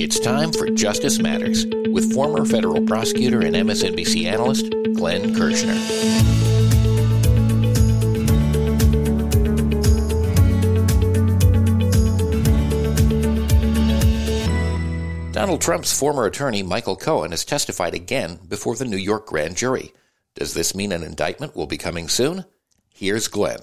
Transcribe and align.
It's 0.00 0.18
time 0.18 0.50
for 0.50 0.66
Justice 0.70 1.18
Matters 1.18 1.66
with 1.90 2.14
former 2.14 2.46
federal 2.46 2.80
prosecutor 2.86 3.42
and 3.42 3.54
MSNBC 3.54 4.24
analyst 4.24 4.74
Glenn 4.94 5.34
Kirschner. 5.34 5.74
Donald 15.32 15.60
Trump's 15.60 15.92
former 15.92 16.24
attorney 16.24 16.62
Michael 16.62 16.96
Cohen 16.96 17.32
has 17.32 17.44
testified 17.44 17.92
again 17.92 18.38
before 18.48 18.76
the 18.76 18.86
New 18.86 18.96
York 18.96 19.26
grand 19.26 19.54
jury. 19.58 19.92
Does 20.34 20.54
this 20.54 20.74
mean 20.74 20.92
an 20.92 21.02
indictment 21.02 21.54
will 21.54 21.66
be 21.66 21.76
coming 21.76 22.08
soon? 22.08 22.46
Here's 22.94 23.28
Glenn. 23.28 23.60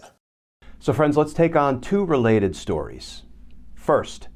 So, 0.78 0.94
friends, 0.94 1.17
let's 1.17 1.34
take 1.34 1.56
on 1.56 1.81
two 1.81 2.06
related 2.06 2.56
stories. 2.56 3.23
First, 3.73 4.28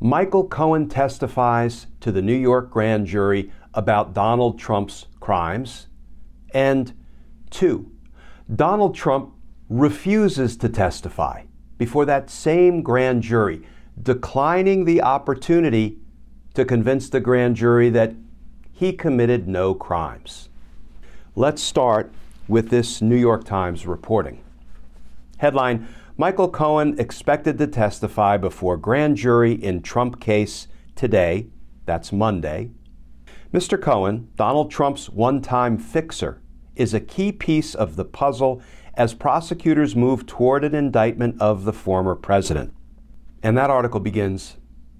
Michael 0.00 0.46
Cohen 0.46 0.88
testifies 0.88 1.86
to 2.00 2.12
the 2.12 2.20
New 2.20 2.36
York 2.36 2.70
grand 2.70 3.06
jury 3.06 3.50
about 3.72 4.12
Donald 4.12 4.58
Trump's 4.58 5.06
crimes. 5.20 5.86
And 6.52 6.92
two, 7.50 7.90
Donald 8.54 8.94
Trump 8.94 9.32
refuses 9.68 10.56
to 10.58 10.68
testify 10.68 11.42
before 11.78 12.04
that 12.04 12.30
same 12.30 12.82
grand 12.82 13.22
jury, 13.22 13.66
declining 14.02 14.84
the 14.84 15.02
opportunity 15.02 15.98
to 16.54 16.64
convince 16.64 17.08
the 17.08 17.20
grand 17.20 17.56
jury 17.56 17.90
that 17.90 18.14
he 18.72 18.92
committed 18.92 19.48
no 19.48 19.74
crimes. 19.74 20.48
Let's 21.34 21.62
start 21.62 22.12
with 22.48 22.68
this 22.68 23.02
New 23.02 23.16
York 23.16 23.44
Times 23.44 23.86
reporting. 23.86 24.42
Headline 25.38 25.88
Michael 26.18 26.48
Cohen 26.48 26.98
expected 26.98 27.58
to 27.58 27.66
testify 27.66 28.38
before 28.38 28.78
grand 28.78 29.18
jury 29.18 29.52
in 29.52 29.82
Trump 29.82 30.18
case 30.18 30.66
today, 30.94 31.48
that's 31.84 32.10
Monday. 32.10 32.70
Mr. 33.52 33.78
Cohen, 33.80 34.30
Donald 34.34 34.70
Trump's 34.70 35.10
one 35.10 35.42
time 35.42 35.76
fixer, 35.76 36.40
is 36.74 36.94
a 36.94 37.00
key 37.00 37.32
piece 37.32 37.74
of 37.74 37.96
the 37.96 38.04
puzzle 38.06 38.62
as 38.94 39.12
prosecutors 39.12 39.94
move 39.94 40.24
toward 40.24 40.64
an 40.64 40.74
indictment 40.74 41.38
of 41.38 41.66
the 41.66 41.72
former 41.72 42.14
president. 42.14 42.72
And 43.42 43.54
that 43.58 43.68
article 43.68 44.00
begins 44.00 44.56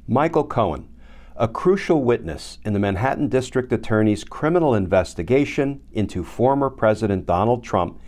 Michael 0.06 0.44
Cohen, 0.44 0.86
a 1.34 1.48
crucial 1.48 2.04
witness 2.04 2.58
in 2.62 2.74
the 2.74 2.78
Manhattan 2.78 3.30
District 3.30 3.72
Attorney's 3.72 4.22
criminal 4.22 4.74
investigation 4.74 5.80
into 5.92 6.22
former 6.22 6.68
President 6.68 7.24
Donald 7.24 7.64
Trump, 7.64 7.98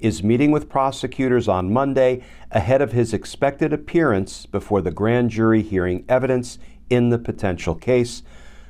is 0.00 0.22
meeting 0.22 0.50
with 0.50 0.68
prosecutors 0.68 1.48
on 1.48 1.72
Monday 1.72 2.22
ahead 2.50 2.82
of 2.82 2.92
his 2.92 3.12
expected 3.12 3.72
appearance 3.72 4.46
before 4.46 4.82
the 4.82 4.90
grand 4.90 5.30
jury 5.30 5.62
hearing 5.62 6.04
evidence 6.08 6.58
in 6.90 7.10
the 7.10 7.18
potential 7.18 7.74
case. 7.74 8.22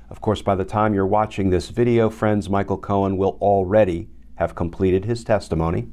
Of 0.08 0.20
course, 0.20 0.42
by 0.42 0.54
the 0.54 0.64
time 0.64 0.94
you're 0.94 1.06
watching 1.06 1.50
this 1.50 1.70
video, 1.70 2.10
friends, 2.10 2.48
Michael 2.48 2.78
Cohen 2.78 3.16
will 3.16 3.38
already 3.40 4.08
have 4.36 4.54
completed 4.54 5.04
his 5.04 5.24
testimony. 5.24 5.88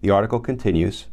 The 0.00 0.10
article 0.10 0.40
continues 0.40 1.06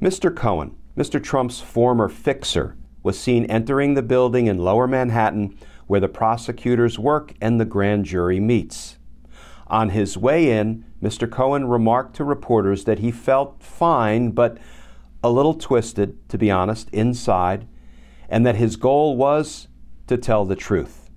Mr. 0.00 0.34
Cohen, 0.34 0.76
Mr. 0.96 1.22
Trump's 1.22 1.60
former 1.60 2.08
fixer, 2.08 2.76
was 3.02 3.18
seen 3.18 3.44
entering 3.46 3.94
the 3.94 4.02
building 4.02 4.46
in 4.46 4.58
lower 4.58 4.86
Manhattan 4.86 5.58
where 5.86 6.00
the 6.00 6.08
prosecutors 6.08 6.98
work 6.98 7.32
and 7.40 7.60
the 7.60 7.64
grand 7.64 8.04
jury 8.04 8.40
meets. 8.40 8.95
On 9.68 9.90
his 9.90 10.16
way 10.16 10.50
in, 10.50 10.84
Mr. 11.02 11.30
Cohen 11.30 11.66
remarked 11.68 12.14
to 12.16 12.24
reporters 12.24 12.84
that 12.84 13.00
he 13.00 13.10
felt 13.10 13.62
fine, 13.62 14.30
but 14.30 14.58
a 15.22 15.30
little 15.30 15.54
twisted, 15.54 16.28
to 16.28 16.38
be 16.38 16.50
honest, 16.50 16.88
inside, 16.90 17.66
and 18.28 18.46
that 18.46 18.56
his 18.56 18.76
goal 18.76 19.16
was 19.16 19.68
to 20.06 20.16
tell 20.16 20.44
the 20.44 20.56
truth. 20.56 21.10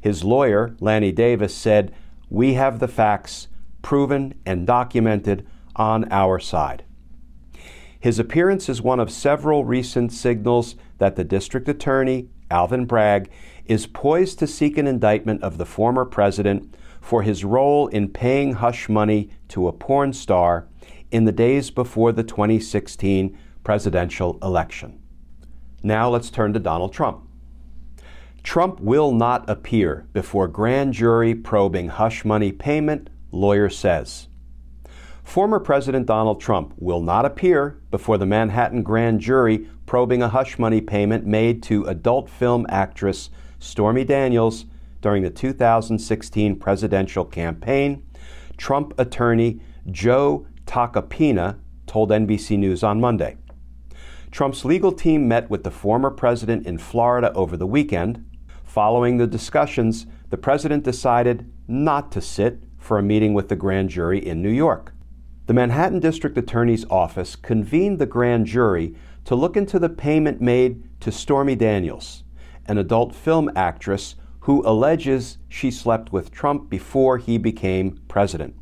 His 0.00 0.24
lawyer, 0.24 0.76
Lanny 0.80 1.12
Davis, 1.12 1.54
said, 1.54 1.94
We 2.28 2.54
have 2.54 2.78
the 2.78 2.88
facts 2.88 3.48
proven 3.82 4.34
and 4.44 4.66
documented 4.66 5.46
on 5.76 6.10
our 6.10 6.38
side. 6.38 6.84
His 8.00 8.18
appearance 8.18 8.68
is 8.68 8.80
one 8.80 9.00
of 9.00 9.10
several 9.10 9.64
recent 9.64 10.12
signals 10.12 10.76
that 10.98 11.16
the 11.16 11.24
district 11.24 11.68
attorney, 11.68 12.28
Alvin 12.50 12.86
Bragg, 12.86 13.30
is 13.66 13.86
poised 13.86 14.38
to 14.38 14.46
seek 14.46 14.78
an 14.78 14.86
indictment 14.86 15.42
of 15.42 15.58
the 15.58 15.66
former 15.66 16.04
president 16.04 16.74
for 17.08 17.22
his 17.22 17.42
role 17.42 17.86
in 17.86 18.06
paying 18.06 18.52
hush 18.52 18.86
money 18.86 19.30
to 19.48 19.66
a 19.66 19.72
porn 19.72 20.12
star 20.12 20.68
in 21.10 21.24
the 21.24 21.32
days 21.32 21.70
before 21.70 22.12
the 22.12 22.22
2016 22.22 23.34
presidential 23.64 24.38
election. 24.42 25.00
Now 25.82 26.10
let's 26.10 26.28
turn 26.28 26.52
to 26.52 26.58
Donald 26.58 26.92
Trump. 26.92 27.26
Trump 28.42 28.78
will 28.80 29.10
not 29.10 29.48
appear 29.48 30.06
before 30.12 30.48
grand 30.48 30.92
jury 30.92 31.34
probing 31.34 31.88
hush 31.88 32.26
money 32.26 32.52
payment, 32.52 33.08
lawyer 33.32 33.70
says. 33.70 34.28
Former 35.24 35.60
President 35.60 36.04
Donald 36.04 36.42
Trump 36.42 36.74
will 36.76 37.00
not 37.00 37.24
appear 37.24 37.80
before 37.90 38.18
the 38.18 38.26
Manhattan 38.26 38.82
grand 38.82 39.22
jury 39.22 39.66
probing 39.86 40.22
a 40.22 40.28
hush 40.28 40.58
money 40.58 40.82
payment 40.82 41.24
made 41.24 41.62
to 41.62 41.86
adult 41.86 42.28
film 42.28 42.66
actress 42.68 43.30
Stormy 43.58 44.04
Daniels 44.04 44.66
during 45.00 45.22
the 45.22 45.30
2016 45.30 46.56
presidential 46.56 47.24
campaign, 47.24 48.02
Trump 48.56 48.92
attorney 48.98 49.60
Joe 49.90 50.46
Tacopina 50.66 51.58
told 51.86 52.10
NBC 52.10 52.58
News 52.58 52.82
on 52.82 53.00
Monday. 53.00 53.36
Trump's 54.30 54.64
legal 54.64 54.92
team 54.92 55.26
met 55.26 55.48
with 55.48 55.64
the 55.64 55.70
former 55.70 56.10
president 56.10 56.66
in 56.66 56.76
Florida 56.78 57.32
over 57.32 57.56
the 57.56 57.66
weekend. 57.66 58.24
Following 58.62 59.16
the 59.16 59.26
discussions, 59.26 60.06
the 60.28 60.36
president 60.36 60.84
decided 60.84 61.50
not 61.66 62.12
to 62.12 62.20
sit 62.20 62.62
for 62.76 62.98
a 62.98 63.02
meeting 63.02 63.32
with 63.32 63.48
the 63.48 63.56
grand 63.56 63.88
jury 63.88 64.24
in 64.24 64.42
New 64.42 64.50
York. 64.50 64.92
The 65.46 65.54
Manhattan 65.54 66.00
District 66.00 66.36
Attorney's 66.36 66.84
Office 66.90 67.34
convened 67.34 67.98
the 67.98 68.06
grand 68.06 68.46
jury 68.46 68.94
to 69.24 69.34
look 69.34 69.56
into 69.56 69.78
the 69.78 69.88
payment 69.88 70.42
made 70.42 70.82
to 71.00 71.10
Stormy 71.10 71.56
Daniels, 71.56 72.22
an 72.66 72.76
adult 72.76 73.14
film 73.14 73.50
actress 73.56 74.14
who 74.48 74.62
alleges 74.64 75.36
she 75.46 75.70
slept 75.70 76.10
with 76.10 76.32
Trump 76.32 76.70
before 76.70 77.18
he 77.18 77.36
became 77.36 78.00
president. 78.08 78.58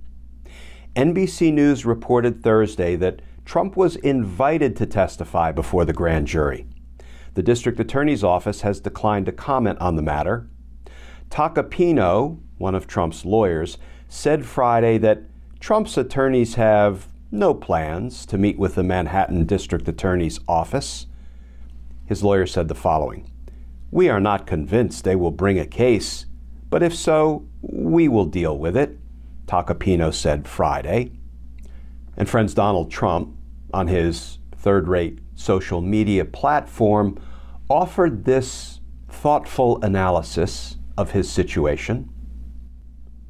NBC 0.97 1.53
News 1.53 1.87
reported 1.87 2.43
Thursday 2.43 2.97
that 2.97 3.23
Trump 3.45 3.77
was 3.77 3.95
invited 3.95 4.75
to 4.75 4.87
testify 4.87 5.53
before 5.53 5.85
the 5.85 5.93
grand 5.93 6.27
jury. 6.27 6.67
The 7.35 7.43
district 7.45 7.79
attorney's 7.79 8.25
office 8.25 8.63
has 8.63 8.81
declined 8.81 9.27
to 9.27 9.33
comment 9.33 9.81
on 9.81 9.95
the 9.95 10.03
matter. 10.03 10.49
Tacopina, 11.31 12.37
one 12.59 12.75
of 12.75 12.89
Trump's 12.89 13.25
lawyers, 13.25 13.79
said 14.09 14.45
Friday 14.45 14.99
that 14.99 15.23
Trump's 15.61 15.97
attorneys 15.97 16.57
have 16.57 17.07
no 17.31 17.55
plans 17.55 18.27
to 18.27 18.39
meet 18.39 18.59
with 18.59 18.75
the 18.75 18.83
Manhattan 18.83 19.45
district 19.47 19.87
attorney's 19.87 20.41
office. 20.49 21.07
His 22.07 22.25
lawyer 22.25 22.47
said 22.47 22.67
the 22.67 22.75
following 22.75 23.31
we 23.91 24.09
are 24.09 24.21
not 24.21 24.47
convinced 24.47 25.05
they 25.05 25.17
will 25.17 25.31
bring 25.31 25.59
a 25.59 25.67
case, 25.67 26.27
but 26.71 26.83
if 26.83 26.95
so, 26.95 27.49
we 27.61 28.09
will 28.09 28.27
deal 28.27 28.59
with 28.59 28.77
it, 28.77 28.99
Tacopina 29.47 30.13
said 30.13 30.49
Friday. 30.49 31.13
And 32.17 32.29
friends, 32.29 32.55
Donald 32.55 32.91
Trump, 32.91 33.37
on 33.73 33.89
his 33.89 34.39
third 34.57 34.89
rate 34.89 35.21
social 35.35 35.81
media 35.81 36.25
platform, 36.25 37.19
offered 37.69 38.25
this 38.25 38.81
thoughtful 39.09 39.83
analysis 39.83 40.79
of 40.97 41.13
his 41.13 41.31
situation. 41.31 42.09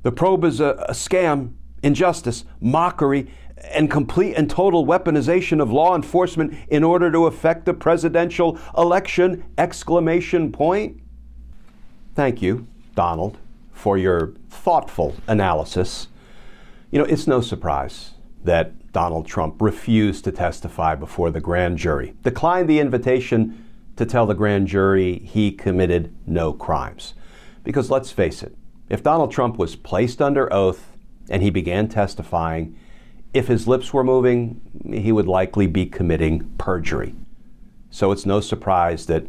The 0.02 0.12
probe 0.12 0.44
is 0.44 0.60
a, 0.60 0.84
a 0.88 0.92
scam, 0.92 1.54
injustice, 1.82 2.44
mockery, 2.60 3.30
and 3.64 3.90
complete 3.90 4.34
and 4.34 4.50
total 4.50 4.86
weaponization 4.86 5.60
of 5.60 5.70
law 5.70 5.94
enforcement 5.96 6.54
in 6.68 6.84
order 6.84 7.10
to 7.10 7.26
effect 7.26 7.64
the 7.64 7.74
presidential 7.74 8.58
election 8.76 9.44
exclamation 9.56 10.52
point 10.52 11.00
thank 12.14 12.42
you 12.42 12.66
donald 12.94 13.38
for 13.72 13.96
your 13.96 14.34
thoughtful 14.50 15.16
analysis 15.26 16.08
you 16.90 16.98
know 16.98 17.04
it's 17.06 17.26
no 17.26 17.40
surprise 17.40 18.12
that 18.44 18.92
donald 18.92 19.26
trump 19.26 19.60
refused 19.60 20.22
to 20.24 20.30
testify 20.30 20.94
before 20.94 21.30
the 21.30 21.40
grand 21.40 21.78
jury 21.78 22.14
declined 22.22 22.68
the 22.68 22.78
invitation 22.78 23.66
to 23.96 24.04
tell 24.04 24.26
the 24.26 24.34
grand 24.34 24.68
jury 24.68 25.18
he 25.18 25.50
committed 25.50 26.14
no 26.26 26.52
crimes. 26.52 27.14
Because 27.64 27.90
let's 27.90 28.12
face 28.12 28.42
it, 28.42 28.54
if 28.88 29.02
Donald 29.02 29.32
Trump 29.32 29.56
was 29.56 29.74
placed 29.74 30.22
under 30.22 30.52
oath 30.52 30.92
and 31.28 31.42
he 31.42 31.50
began 31.50 31.88
testifying, 31.88 32.78
if 33.36 33.48
his 33.48 33.68
lips 33.68 33.92
were 33.92 34.04
moving, 34.04 34.60
he 34.90 35.12
would 35.12 35.26
likely 35.26 35.66
be 35.66 35.86
committing 35.86 36.50
perjury. 36.58 37.14
So 37.90 38.12
it's 38.12 38.26
no 38.26 38.40
surprise 38.40 39.06
that 39.06 39.26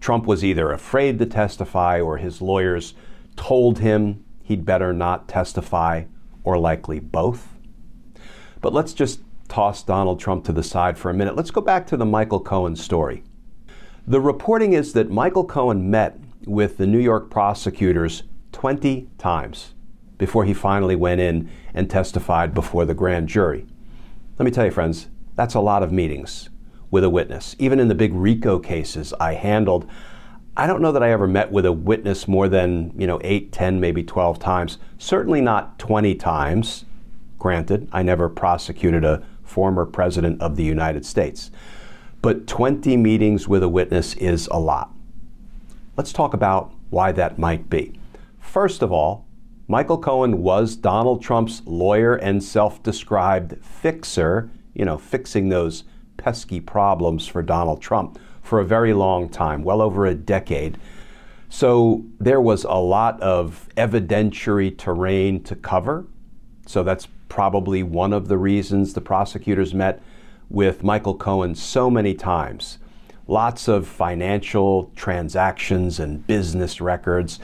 Trump 0.00 0.26
was 0.26 0.44
either 0.44 0.72
afraid 0.72 1.18
to 1.18 1.26
testify 1.26 2.00
or 2.00 2.18
his 2.18 2.40
lawyers 2.40 2.94
told 3.36 3.78
him 3.78 4.24
he'd 4.42 4.64
better 4.64 4.92
not 4.92 5.28
testify, 5.28 6.04
or 6.44 6.58
likely 6.58 7.00
both. 7.00 7.48
But 8.60 8.72
let's 8.72 8.94
just 8.94 9.20
toss 9.48 9.82
Donald 9.82 10.20
Trump 10.20 10.44
to 10.44 10.52
the 10.52 10.62
side 10.62 10.96
for 10.96 11.10
a 11.10 11.14
minute. 11.14 11.36
Let's 11.36 11.50
go 11.50 11.60
back 11.60 11.86
to 11.88 11.96
the 11.96 12.04
Michael 12.04 12.40
Cohen 12.40 12.76
story. 12.76 13.24
The 14.06 14.20
reporting 14.20 14.72
is 14.72 14.92
that 14.92 15.10
Michael 15.10 15.44
Cohen 15.44 15.90
met 15.90 16.18
with 16.46 16.78
the 16.78 16.86
New 16.86 17.00
York 17.00 17.30
prosecutors 17.30 18.22
20 18.52 19.08
times 19.18 19.74
before 20.18 20.44
he 20.44 20.54
finally 20.54 20.96
went 20.96 21.20
in 21.20 21.50
and 21.74 21.90
testified 21.90 22.54
before 22.54 22.84
the 22.84 22.94
grand 22.94 23.28
jury. 23.28 23.66
Let 24.38 24.44
me 24.44 24.50
tell 24.50 24.64
you, 24.64 24.70
friends, 24.70 25.08
that's 25.34 25.54
a 25.54 25.60
lot 25.60 25.82
of 25.82 25.92
meetings 25.92 26.48
with 26.90 27.04
a 27.04 27.10
witness. 27.10 27.56
Even 27.58 27.80
in 27.80 27.88
the 27.88 27.94
big 27.94 28.14
RICO 28.14 28.58
cases 28.58 29.12
I 29.20 29.34
handled, 29.34 29.88
I 30.56 30.66
don't 30.66 30.80
know 30.80 30.92
that 30.92 31.02
I 31.02 31.10
ever 31.10 31.26
met 31.26 31.52
with 31.52 31.66
a 31.66 31.72
witness 31.72 32.26
more 32.26 32.48
than, 32.48 32.92
you 32.98 33.06
know, 33.06 33.20
8, 33.22 33.52
10, 33.52 33.78
maybe 33.78 34.02
12 34.02 34.38
times. 34.38 34.78
Certainly 34.96 35.42
not 35.42 35.78
20 35.78 36.14
times. 36.14 36.86
Granted, 37.38 37.88
I 37.92 38.02
never 38.02 38.30
prosecuted 38.30 39.04
a 39.04 39.22
former 39.44 39.84
president 39.84 40.40
of 40.40 40.56
the 40.56 40.64
United 40.64 41.04
States. 41.04 41.50
But 42.22 42.46
20 42.46 42.96
meetings 42.96 43.46
with 43.46 43.62
a 43.62 43.68
witness 43.68 44.14
is 44.14 44.48
a 44.50 44.58
lot. 44.58 44.90
Let's 45.96 46.12
talk 46.12 46.32
about 46.32 46.72
why 46.88 47.12
that 47.12 47.38
might 47.38 47.68
be. 47.68 48.00
First 48.40 48.82
of 48.82 48.90
all, 48.90 49.25
Michael 49.68 49.98
Cohen 49.98 50.42
was 50.42 50.76
Donald 50.76 51.22
Trump's 51.22 51.60
lawyer 51.66 52.14
and 52.14 52.42
self 52.42 52.82
described 52.84 53.64
fixer, 53.64 54.48
you 54.74 54.84
know, 54.84 54.96
fixing 54.96 55.48
those 55.48 55.82
pesky 56.16 56.60
problems 56.60 57.26
for 57.26 57.42
Donald 57.42 57.82
Trump 57.82 58.18
for 58.42 58.60
a 58.60 58.64
very 58.64 58.92
long 58.92 59.28
time, 59.28 59.64
well 59.64 59.82
over 59.82 60.06
a 60.06 60.14
decade. 60.14 60.78
So 61.48 62.04
there 62.20 62.40
was 62.40 62.62
a 62.62 62.74
lot 62.74 63.20
of 63.20 63.68
evidentiary 63.76 64.76
terrain 64.76 65.42
to 65.44 65.56
cover. 65.56 66.06
So 66.66 66.84
that's 66.84 67.08
probably 67.28 67.82
one 67.82 68.12
of 68.12 68.28
the 68.28 68.38
reasons 68.38 68.94
the 68.94 69.00
prosecutors 69.00 69.74
met 69.74 70.00
with 70.48 70.84
Michael 70.84 71.16
Cohen 71.16 71.56
so 71.56 71.90
many 71.90 72.14
times. 72.14 72.78
Lots 73.26 73.66
of 73.66 73.88
financial 73.88 74.92
transactions 74.94 75.98
and 75.98 76.24
business 76.24 76.80
records 76.80 77.40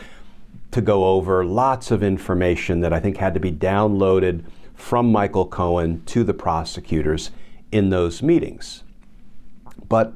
to 0.73 0.81
go 0.81 1.05
over, 1.05 1.45
lots 1.45 1.91
of 1.91 2.03
information 2.03 2.81
that 2.81 2.93
I 2.93 3.01
think 3.01 3.19
had 3.19 3.35
to 3.35 3.41
be 3.41 3.53
downloaded 3.53 4.45
from 4.75 5.13
Michael 5.13 5.47
Cohen 5.47 6.03
to 6.07 6.25
the 6.25 6.35
prosecutors 6.35 7.31
in 7.71 7.91
those 7.91 8.23
meetings. 8.23 8.83
But 9.89 10.15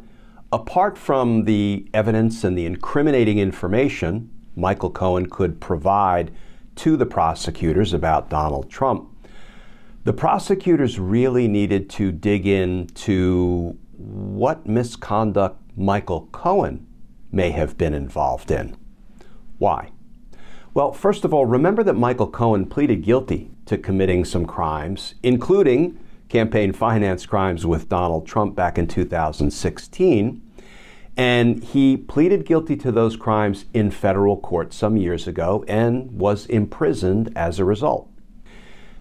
apart 0.50 0.98
from 0.98 1.44
the 1.44 1.86
evidence 1.94 2.42
and 2.42 2.56
the 2.56 2.66
incriminating 2.66 3.38
information 3.38 4.30
Michael 4.56 4.90
Cohen 4.90 5.28
could 5.28 5.60
provide 5.60 6.32
to 6.76 6.96
the 6.96 7.06
prosecutors 7.06 7.92
about 7.92 8.30
Donald 8.30 8.70
Trump, 8.70 9.10
the 10.04 10.12
prosecutors 10.12 10.98
really 10.98 11.48
needed 11.48 11.90
to 11.90 12.12
dig 12.12 12.46
into 12.46 13.76
what 13.92 14.66
misconduct 14.66 15.60
Michael 15.76 16.28
Cohen 16.32 16.86
may 17.30 17.50
have 17.50 17.76
been 17.76 17.92
involved 17.92 18.50
in. 18.50 18.76
Why? 19.58 19.90
Well, 20.76 20.92
first 20.92 21.24
of 21.24 21.32
all, 21.32 21.46
remember 21.46 21.82
that 21.84 21.94
Michael 21.94 22.26
Cohen 22.26 22.66
pleaded 22.66 23.02
guilty 23.02 23.50
to 23.64 23.78
committing 23.78 24.26
some 24.26 24.44
crimes, 24.44 25.14
including 25.22 25.98
campaign 26.28 26.74
finance 26.74 27.24
crimes 27.24 27.64
with 27.64 27.88
Donald 27.88 28.26
Trump 28.26 28.54
back 28.54 28.76
in 28.76 28.86
2016. 28.86 30.42
And 31.16 31.64
he 31.64 31.96
pleaded 31.96 32.44
guilty 32.44 32.76
to 32.76 32.92
those 32.92 33.16
crimes 33.16 33.64
in 33.72 33.90
federal 33.90 34.36
court 34.36 34.74
some 34.74 34.98
years 34.98 35.26
ago 35.26 35.64
and 35.66 36.12
was 36.12 36.44
imprisoned 36.44 37.32
as 37.34 37.58
a 37.58 37.64
result. 37.64 38.10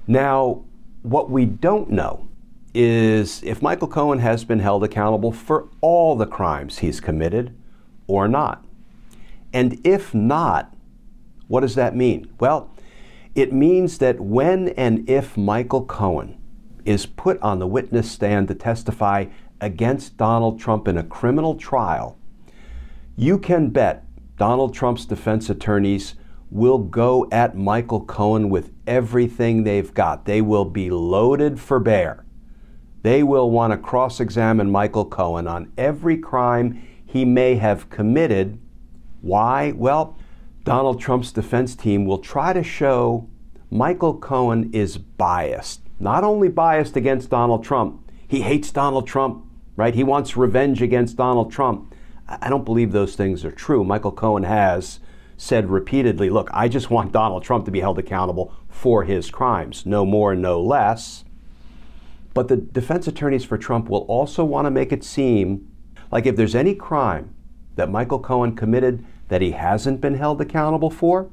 Now, 0.07 0.63
what 1.01 1.29
we 1.29 1.43
don't 1.43 1.89
know 1.89 2.29
is 2.73 3.43
if 3.43 3.61
Michael 3.61 3.89
Cohen 3.89 4.19
has 4.19 4.45
been 4.45 4.59
held 4.59 4.85
accountable 4.85 5.33
for 5.33 5.67
all 5.81 6.15
the 6.15 6.25
crimes 6.25 6.77
he's 6.77 7.01
committed 7.01 7.53
or 8.07 8.29
not. 8.29 8.63
And 9.51 9.85
if 9.85 10.13
not, 10.13 10.71
what 11.47 11.61
does 11.61 11.75
that 11.75 11.95
mean? 11.95 12.31
Well, 12.39 12.71
it 13.35 13.51
means 13.51 13.97
that 13.97 14.19
when 14.19 14.69
and 14.69 15.09
if 15.09 15.35
Michael 15.35 15.85
Cohen 15.85 16.37
is 16.85 17.05
put 17.05 17.41
on 17.41 17.59
the 17.59 17.67
witness 17.67 18.09
stand 18.09 18.47
to 18.47 18.55
testify 18.55 19.25
against 19.59 20.17
Donald 20.17 20.59
Trump 20.59 20.87
in 20.87 20.97
a 20.97 21.03
criminal 21.03 21.55
trial, 21.55 22.17
you 23.15 23.37
can 23.37 23.69
bet 23.69 24.05
Donald 24.37 24.73
Trump's 24.73 25.05
defense 25.05 25.49
attorneys 25.49 26.15
will 26.51 26.77
go 26.77 27.27
at 27.31 27.57
Michael 27.57 28.01
Cohen 28.05 28.49
with 28.49 28.71
everything 28.85 29.63
they've 29.63 29.93
got. 29.93 30.25
They 30.25 30.41
will 30.41 30.65
be 30.65 30.89
loaded 30.89 31.59
for 31.59 31.79
bear. 31.79 32.25
They 33.01 33.23
will 33.23 33.51
want 33.51 33.71
to 33.71 33.77
cross 33.77 34.19
examine 34.19 34.71
Michael 34.71 35.05
Cohen 35.05 35.47
on 35.47 35.71
every 35.77 36.17
crime 36.17 36.87
he 37.05 37.23
may 37.23 37.55
have 37.55 37.89
committed. 37.89 38.59
Why? 39.21 39.73
Well, 39.75 40.17
Donald 40.65 40.99
Trump's 40.99 41.31
defense 41.31 41.75
team 41.75 42.05
will 42.05 42.17
try 42.17 42.51
to 42.51 42.63
show 42.63 43.29
Michael 43.71 44.17
Cohen 44.17 44.69
is 44.73 44.97
biased 44.97 45.79
not 45.99 46.23
only 46.23 46.49
biased 46.49 46.95
against 46.95 47.29
Donald 47.29 47.63
Trump, 47.63 48.11
he 48.27 48.41
hates 48.41 48.71
Donald 48.71 49.07
Trump, 49.07 49.45
right? 49.75 49.95
He 49.95 50.03
wants 50.03 50.35
revenge 50.35 50.81
against 50.81 51.15
Donald 51.15 51.51
Trump. 51.51 51.93
I 52.27 52.49
don't 52.49 52.65
believe 52.65 52.91
those 52.91 53.15
things 53.15 53.45
are 53.45 53.51
true. 53.51 53.83
Michael 53.83 54.11
Cohen 54.11 54.43
has 54.43 54.99
said 55.37 55.69
repeatedly, 55.69 56.29
look, 56.29 56.49
I 56.53 56.67
just 56.67 56.89
want 56.89 57.11
Donald 57.11 57.43
Trump 57.43 57.65
to 57.65 57.71
be 57.71 57.81
held 57.81 57.99
accountable 57.99 58.53
for 58.67 59.03
his 59.03 59.29
crimes, 59.29 59.85
no 59.85 60.05
more, 60.05 60.35
no 60.35 60.61
less. 60.61 61.23
But 62.33 62.47
the 62.47 62.57
defense 62.57 63.07
attorneys 63.07 63.45
for 63.45 63.57
Trump 63.57 63.89
will 63.89 64.01
also 64.01 64.43
want 64.43 64.65
to 64.65 64.71
make 64.71 64.91
it 64.91 65.03
seem 65.03 65.71
like 66.11 66.25
if 66.25 66.35
there's 66.35 66.55
any 66.55 66.75
crime 66.75 67.33
that 67.75 67.89
Michael 67.89 68.19
Cohen 68.19 68.55
committed 68.55 69.05
that 69.27 69.41
he 69.41 69.51
hasn't 69.51 70.01
been 70.01 70.15
held 70.15 70.39
accountable 70.41 70.89
for, 70.89 71.29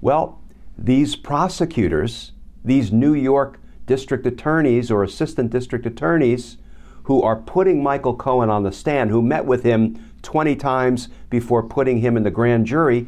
well, 0.00 0.40
these 0.76 1.16
prosecutors, 1.16 2.32
these 2.64 2.92
New 2.92 3.14
York 3.14 3.60
district 3.86 4.26
attorneys 4.26 4.90
or 4.90 5.02
assistant 5.02 5.50
district 5.50 5.86
attorneys 5.86 6.56
who 7.04 7.22
are 7.22 7.36
putting 7.36 7.82
Michael 7.82 8.14
Cohen 8.14 8.50
on 8.50 8.62
the 8.62 8.72
stand, 8.72 9.10
who 9.10 9.22
met 9.22 9.44
with 9.44 9.62
him 9.62 10.12
20 10.22 10.56
times 10.56 11.08
before 11.28 11.62
putting 11.62 11.98
him 11.98 12.16
in 12.16 12.22
the 12.22 12.30
grand 12.30 12.66
jury, 12.66 13.06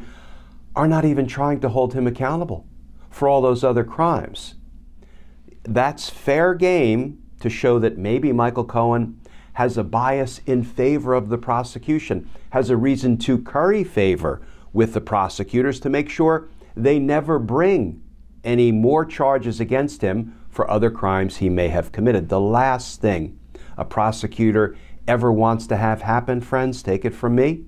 are 0.75 0.87
not 0.87 1.03
even 1.03 1.25
trying 1.25 1.59
to 1.59 1.69
hold 1.69 1.93
him 1.93 2.05
accountable 2.05 2.65
for 3.09 3.27
all 3.27 3.41
those 3.41 3.63
other 3.63 3.83
crimes. 3.83 4.53
That's 5.63 6.09
fair 6.09 6.53
game 6.53 7.21
to 7.39 7.49
show 7.49 7.79
that 7.79 7.97
maybe 7.97 8.31
Michael 8.31 8.63
Cohen 8.63 9.19
has 9.57 9.75
a 9.75 9.83
bias 9.83 10.39
in 10.45 10.63
favor 10.63 11.15
of 11.15 11.29
the 11.29 11.37
prosecution, 11.37 12.29
has 12.51 12.69
a 12.69 12.77
reason 12.77 13.17
to 13.17 13.39
curry 13.39 13.83
favor 13.83 14.39
with 14.71 14.93
the 14.93 15.01
prosecutors 15.01 15.79
to 15.79 15.89
make 15.89 16.07
sure 16.07 16.47
they 16.75 16.99
never 16.99 17.39
bring 17.39 17.99
any 18.43 18.71
more 18.71 19.03
charges 19.03 19.59
against 19.59 20.03
him 20.03 20.39
for 20.47 20.69
other 20.69 20.91
crimes 20.91 21.37
he 21.37 21.49
may 21.49 21.69
have 21.69 21.91
committed. 21.91 22.29
The 22.29 22.39
last 22.39 23.01
thing 23.01 23.39
a 23.75 23.83
prosecutor 23.83 24.77
ever 25.07 25.31
wants 25.31 25.65
to 25.65 25.75
have 25.75 26.03
happen, 26.03 26.39
friends, 26.39 26.83
take 26.83 27.03
it 27.03 27.15
from 27.15 27.33
me, 27.33 27.63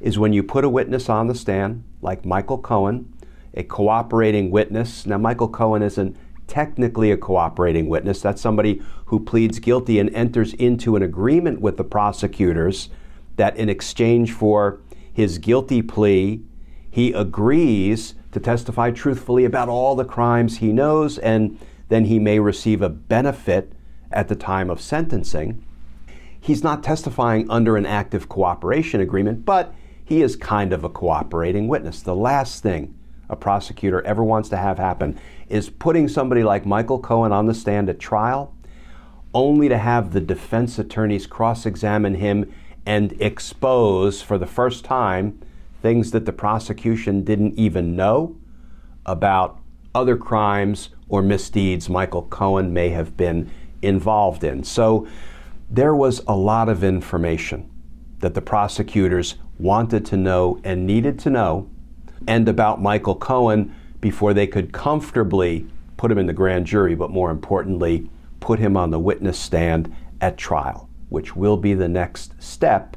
is 0.00 0.18
when 0.18 0.32
you 0.32 0.42
put 0.42 0.64
a 0.64 0.68
witness 0.68 1.08
on 1.08 1.28
the 1.28 1.34
stand, 1.36 1.84
like 2.02 2.24
Michael 2.24 2.58
Cohen, 2.58 3.14
a 3.56 3.62
cooperating 3.62 4.50
witness. 4.50 5.06
Now, 5.06 5.18
Michael 5.18 5.48
Cohen 5.48 5.80
isn't 5.80 6.16
technically 6.46 7.10
a 7.10 7.16
cooperating 7.16 7.88
witness. 7.88 8.20
That's 8.20 8.42
somebody 8.42 8.82
who 9.06 9.20
pleads 9.20 9.58
guilty 9.58 9.98
and 9.98 10.14
enters 10.14 10.54
into 10.54 10.96
an 10.96 11.02
agreement 11.02 11.60
with 11.60 11.76
the 11.76 11.84
prosecutors 11.84 12.88
that 13.36 13.56
in 13.56 13.68
exchange 13.68 14.32
for 14.32 14.80
his 15.12 15.38
guilty 15.38 15.82
plea, 15.82 16.42
he 16.90 17.12
agrees 17.12 18.14
to 18.32 18.40
testify 18.40 18.90
truthfully 18.90 19.44
about 19.44 19.68
all 19.68 19.94
the 19.94 20.04
crimes 20.04 20.58
he 20.58 20.72
knows 20.72 21.18
and 21.18 21.58
then 21.88 22.06
he 22.06 22.18
may 22.18 22.38
receive 22.38 22.82
a 22.82 22.88
benefit 22.88 23.72
at 24.10 24.28
the 24.28 24.36
time 24.36 24.70
of 24.70 24.80
sentencing. 24.80 25.64
He's 26.40 26.62
not 26.62 26.82
testifying 26.82 27.50
under 27.50 27.76
an 27.76 27.86
active 27.86 28.28
cooperation 28.28 29.00
agreement, 29.00 29.44
but 29.44 29.74
he 30.04 30.20
is 30.20 30.36
kind 30.36 30.72
of 30.72 30.84
a 30.84 30.88
cooperating 30.88 31.68
witness. 31.68 32.02
The 32.02 32.14
last 32.14 32.62
thing 32.62 32.94
a 33.28 33.36
prosecutor 33.36 34.02
ever 34.02 34.22
wants 34.22 34.48
to 34.50 34.56
have 34.56 34.78
happen 34.78 35.18
is 35.48 35.70
putting 35.70 36.08
somebody 36.08 36.42
like 36.42 36.66
Michael 36.66 36.98
Cohen 36.98 37.32
on 37.32 37.46
the 37.46 37.54
stand 37.54 37.88
at 37.88 37.98
trial 37.98 38.54
only 39.32 39.68
to 39.68 39.78
have 39.78 40.12
the 40.12 40.20
defense 40.20 40.78
attorneys 40.78 41.26
cross 41.26 41.66
examine 41.66 42.14
him 42.14 42.52
and 42.86 43.20
expose 43.20 44.22
for 44.22 44.38
the 44.38 44.46
first 44.46 44.84
time 44.84 45.40
things 45.82 46.12
that 46.12 46.24
the 46.24 46.32
prosecution 46.32 47.24
didn't 47.24 47.58
even 47.58 47.96
know 47.96 48.36
about 49.04 49.58
other 49.94 50.16
crimes 50.16 50.90
or 51.08 51.22
misdeeds 51.22 51.88
Michael 51.88 52.22
Cohen 52.22 52.72
may 52.72 52.90
have 52.90 53.16
been 53.16 53.50
involved 53.82 54.44
in. 54.44 54.64
So 54.64 55.06
there 55.70 55.94
was 55.94 56.22
a 56.26 56.34
lot 56.34 56.68
of 56.68 56.82
information 56.82 57.70
that 58.20 58.34
the 58.34 58.40
prosecutors 58.40 59.36
wanted 59.58 60.04
to 60.06 60.16
know 60.16 60.60
and 60.64 60.86
needed 60.86 61.18
to 61.20 61.30
know, 61.30 61.68
and 62.26 62.48
about 62.48 62.80
Michael 62.82 63.14
Cohen 63.14 63.74
before 64.00 64.34
they 64.34 64.46
could 64.46 64.72
comfortably 64.72 65.66
put 65.96 66.10
him 66.10 66.18
in 66.18 66.26
the 66.26 66.32
grand 66.32 66.66
jury, 66.66 66.94
but 66.94 67.10
more 67.10 67.30
importantly, 67.30 68.10
put 68.40 68.58
him 68.58 68.76
on 68.76 68.90
the 68.90 68.98
witness 68.98 69.38
stand 69.38 69.94
at 70.20 70.36
trial, 70.36 70.88
which 71.08 71.34
will 71.34 71.56
be 71.56 71.74
the 71.74 71.88
next 71.88 72.34
step 72.42 72.96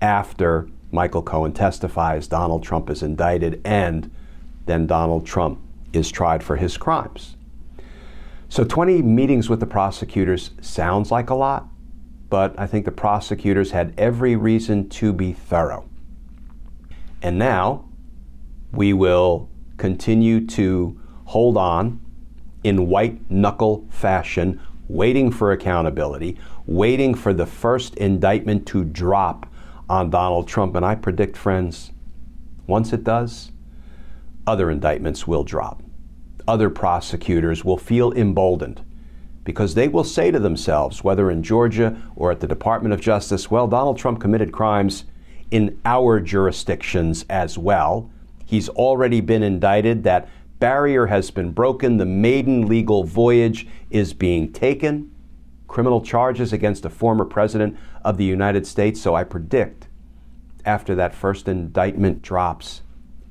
after 0.00 0.68
Michael 0.92 1.22
Cohen 1.22 1.52
testifies, 1.52 2.28
Donald 2.28 2.62
Trump 2.62 2.90
is 2.90 3.02
indicted, 3.02 3.60
and 3.64 4.10
then 4.66 4.86
Donald 4.86 5.26
Trump 5.26 5.60
is 5.92 6.10
tried 6.10 6.42
for 6.42 6.56
his 6.56 6.76
crimes. 6.76 7.36
So 8.48 8.62
20 8.62 9.02
meetings 9.02 9.48
with 9.48 9.60
the 9.60 9.66
prosecutors 9.66 10.50
sounds 10.60 11.10
like 11.10 11.30
a 11.30 11.34
lot, 11.34 11.66
but 12.30 12.54
I 12.58 12.66
think 12.66 12.84
the 12.84 12.92
prosecutors 12.92 13.72
had 13.72 13.94
every 13.98 14.36
reason 14.36 14.88
to 14.90 15.12
be 15.12 15.32
thorough. 15.32 15.88
And 17.22 17.38
now 17.38 17.88
we 18.76 18.92
will 18.92 19.48
continue 19.76 20.46
to 20.46 21.00
hold 21.26 21.56
on 21.56 22.00
in 22.62 22.88
white 22.88 23.30
knuckle 23.30 23.86
fashion, 23.90 24.60
waiting 24.88 25.30
for 25.30 25.52
accountability, 25.52 26.38
waiting 26.66 27.14
for 27.14 27.32
the 27.32 27.46
first 27.46 27.94
indictment 27.96 28.66
to 28.66 28.84
drop 28.84 29.46
on 29.88 30.10
Donald 30.10 30.48
Trump. 30.48 30.74
And 30.74 30.84
I 30.84 30.94
predict, 30.94 31.36
friends, 31.36 31.92
once 32.66 32.92
it 32.92 33.04
does, 33.04 33.52
other 34.46 34.70
indictments 34.70 35.26
will 35.26 35.44
drop. 35.44 35.82
Other 36.46 36.70
prosecutors 36.70 37.64
will 37.64 37.78
feel 37.78 38.12
emboldened 38.12 38.84
because 39.44 39.74
they 39.74 39.88
will 39.88 40.04
say 40.04 40.30
to 40.30 40.38
themselves, 40.38 41.04
whether 41.04 41.30
in 41.30 41.42
Georgia 41.42 42.00
or 42.16 42.30
at 42.30 42.40
the 42.40 42.46
Department 42.46 42.94
of 42.94 43.00
Justice, 43.00 43.50
well, 43.50 43.66
Donald 43.66 43.98
Trump 43.98 44.20
committed 44.20 44.52
crimes 44.52 45.04
in 45.50 45.78
our 45.84 46.18
jurisdictions 46.20 47.24
as 47.28 47.58
well. 47.58 48.10
He's 48.44 48.68
already 48.68 49.20
been 49.20 49.42
indicted. 49.42 50.04
That 50.04 50.28
barrier 50.58 51.06
has 51.06 51.30
been 51.30 51.52
broken. 51.52 51.96
The 51.96 52.06
maiden 52.06 52.66
legal 52.66 53.04
voyage 53.04 53.66
is 53.90 54.12
being 54.12 54.52
taken. 54.52 55.10
Criminal 55.68 56.00
charges 56.00 56.52
against 56.52 56.84
a 56.84 56.90
former 56.90 57.24
president 57.24 57.76
of 58.04 58.16
the 58.16 58.24
United 58.24 58.66
States. 58.66 59.00
So 59.00 59.14
I 59.14 59.24
predict 59.24 59.88
after 60.64 60.94
that 60.94 61.14
first 61.14 61.48
indictment 61.48 62.22
drops, 62.22 62.82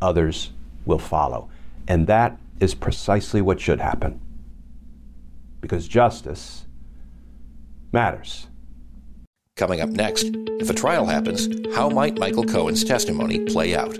others 0.02 0.52
will 0.86 1.00
follow. 1.00 1.50
And 1.88 2.08
that 2.08 2.38
is 2.60 2.76
precisely 2.76 3.42
what 3.42 3.60
should 3.60 3.80
happen. 3.80 4.20
Because 5.62 5.88
justice 5.88 6.66
matters. 7.92 8.48
Coming 9.56 9.82
up 9.82 9.90
next, 9.90 10.32
if 10.60 10.70
a 10.70 10.74
trial 10.74 11.06
happens, 11.06 11.48
how 11.76 11.90
might 11.90 12.18
Michael 12.18 12.44
Cohen's 12.44 12.84
testimony 12.84 13.40
play 13.40 13.76
out? 13.76 13.98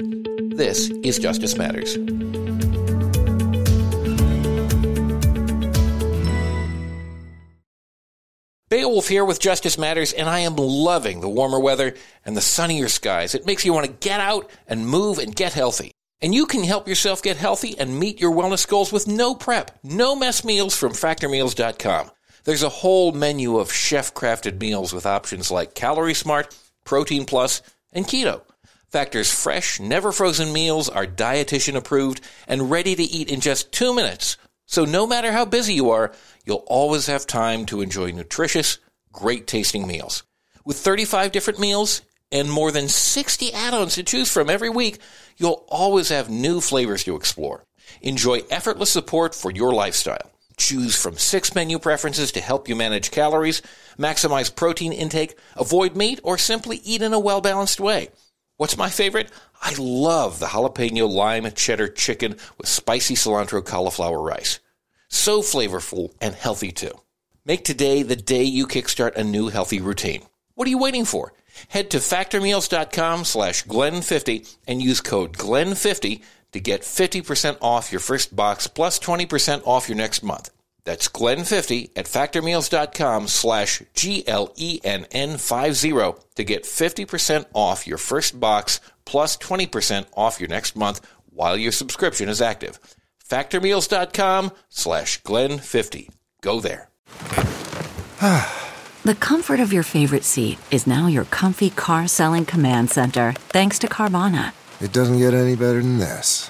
This 0.56 0.92
is 1.02 1.18
Justice 1.18 1.58
Matters. 1.58 1.98
Beowulf 8.70 9.08
here 9.08 9.26
with 9.26 9.40
Justice 9.40 9.80
Matters, 9.80 10.14
and 10.14 10.30
I 10.30 10.40
am 10.42 10.56
loving 10.56 11.22
the 11.22 11.30
warmer 11.30 11.60
weather 11.60 11.96
and 12.24 12.38
the 12.38 12.42
sunnier 12.42 12.88
skies. 12.88 13.34
It 13.34 13.48
makes 13.48 13.66
you 13.66 13.74
want 13.74 13.88
to 13.88 13.94
get 13.94 14.20
out 14.20 14.52
and 14.68 14.88
move 14.88 15.18
and 15.18 15.36
get 15.36 15.54
healthy. 15.54 15.92
And 16.22 16.36
you 16.36 16.46
can 16.46 16.64
help 16.64 16.88
yourself 16.88 17.24
get 17.24 17.38
healthy 17.38 17.76
and 17.80 18.00
meet 18.00 18.22
your 18.22 18.32
wellness 18.32 18.68
goals 18.68 18.94
with 18.94 19.08
no 19.08 19.34
prep, 19.34 19.80
no 19.82 20.16
mess 20.16 20.46
meals 20.46 20.78
from 20.78 20.92
factormeals.com. 20.92 22.12
There's 22.44 22.62
a 22.62 22.70
whole 22.70 23.12
menu 23.12 23.58
of 23.58 23.74
chef 23.74 24.14
crafted 24.14 24.62
meals 24.62 24.94
with 24.94 25.08
options 25.08 25.50
like 25.50 25.74
Calorie 25.74 26.14
Smart, 26.14 26.56
Protein 26.86 27.26
Plus, 27.26 27.64
and 27.92 28.06
Keto. 28.06 28.44
Factor's 28.94 29.34
fresh, 29.34 29.80
never 29.80 30.12
frozen 30.12 30.54
meals 30.54 30.88
are 30.88 31.08
dietitian 31.08 31.76
approved 31.76 32.22
and 32.48 32.70
ready 32.70 32.94
to 32.94 33.02
eat 33.02 33.32
in 33.32 33.40
just 33.40 33.72
two 33.72 33.92
minutes. 33.92 34.38
So 34.68 34.86
no 34.86 35.08
matter 35.08 35.32
how 35.32 35.46
busy 35.46 35.74
you 35.74 35.90
are, 35.90 36.14
you'll 36.46 36.64
always 36.68 37.08
have 37.08 37.26
time 37.26 37.66
to 37.66 37.82
enjoy 37.82 38.12
nutritious, 38.12 38.78
great 39.12 39.48
tasting 39.48 39.88
meals. 39.88 40.22
With 40.64 40.78
35 40.78 41.32
different 41.32 41.58
meals 41.58 42.04
and 42.32 42.52
more 42.52 42.72
than 42.72 42.88
60 42.88 43.52
add-ons 43.52 43.96
to 43.96 44.04
choose 44.04 44.32
from 44.32 44.48
every 44.48 44.70
week, 44.70 45.00
you'll 45.38 45.66
always 45.70 46.10
have 46.10 46.30
new 46.30 46.62
flavors 46.62 47.04
to 47.06 47.16
explore. 47.16 47.66
Enjoy 48.04 48.42
effortless 48.52 48.92
support 48.92 49.34
for 49.34 49.50
your 49.50 49.74
lifestyle. 49.74 50.30
Choose 50.56 50.96
from 50.96 51.18
six 51.18 51.56
menu 51.56 51.80
preferences 51.80 52.32
to 52.34 52.42
help 52.42 52.70
you 52.70 52.76
manage 52.76 53.10
calories, 53.10 53.64
maximize 53.98 54.56
protein 54.56 54.94
intake, 54.94 55.36
avoid 55.56 55.96
meat, 55.96 56.20
or 56.22 56.38
simply 56.38 56.78
eat 56.84 57.02
in 57.02 57.12
a 57.12 57.20
well-balanced 57.20 57.80
way. 57.80 58.10
What's 58.64 58.78
my 58.78 58.90
favorite? 58.90 59.30
I 59.62 59.74
love 59.78 60.40
the 60.40 60.46
jalapeno 60.46 61.10
lime 61.10 61.52
cheddar 61.52 61.90
chicken 61.90 62.38
with 62.58 62.70
spicy 62.70 63.14
cilantro 63.14 63.62
cauliflower 63.62 64.22
rice. 64.22 64.62
So 65.10 65.42
flavorful 65.42 66.14
and 66.22 66.34
healthy 66.34 66.72
too. 66.72 66.98
Make 67.44 67.66
today 67.66 68.04
the 68.04 68.16
day 68.16 68.44
you 68.44 68.66
kickstart 68.66 69.18
a 69.18 69.24
new 69.26 69.50
healthy 69.50 69.82
routine. 69.82 70.24
What 70.56 70.66
are 70.66 70.70
you 70.70 70.78
waiting 70.78 71.04
for? 71.04 71.34
Head 71.68 71.92
to 71.92 71.98
factormeals.com 71.98 73.26
slash 73.26 73.66
Glenn50 73.66 74.56
and 74.66 74.82
use 74.82 75.02
code 75.02 75.34
Glenn50 75.34 76.22
to 76.54 76.60
get 76.62 76.84
50% 76.84 77.58
off 77.60 77.92
your 77.92 78.00
first 78.00 78.34
box 78.34 78.68
plus 78.68 78.98
20% 78.98 79.64
off 79.66 79.90
your 79.90 79.98
next 79.98 80.24
month. 80.24 80.52
That's 80.86 81.08
Glenn50 81.08 81.92
at 81.96 82.06
factormeals.com 82.06 83.28
slash 83.28 83.82
G-L-E-N-N-50 83.94 86.20
to 86.36 86.44
get 86.44 86.64
50% 86.64 87.46
off 87.54 87.88
your 87.88 87.98
first 87.98 88.40
box 88.40 88.80
plus 89.06 89.38
20% 89.38 90.06
off 90.16 90.40
your 90.40 90.50
next 90.50 90.76
month 90.76 91.02
while 91.30 91.58
your 91.58 91.72
subscription 91.72 92.30
is 92.30 92.42
active. 92.42 92.80
Factormeals.com 93.28 94.52
slash 94.70 95.22
Glenn50. 95.24 96.10
Go 96.42 96.60
there. 96.60 96.90
the 99.04 99.16
comfort 99.16 99.60
of 99.60 99.74
your 99.74 99.84
favorite 99.84 100.24
seat 100.24 100.60
is 100.72 100.86
now 100.86 101.08
your 101.08 101.26
comfy 101.26 101.70
car 101.70 102.08
selling 102.08 102.46
command 102.46 102.90
center 102.90 103.34
thanks 103.50 103.80
to 103.80 103.88
Carvana. 103.88 104.54
It 104.82 104.92
doesn't 104.92 105.20
get 105.20 105.34
any 105.34 105.56
better 105.56 105.82
than 105.82 106.00
this. 106.00 106.50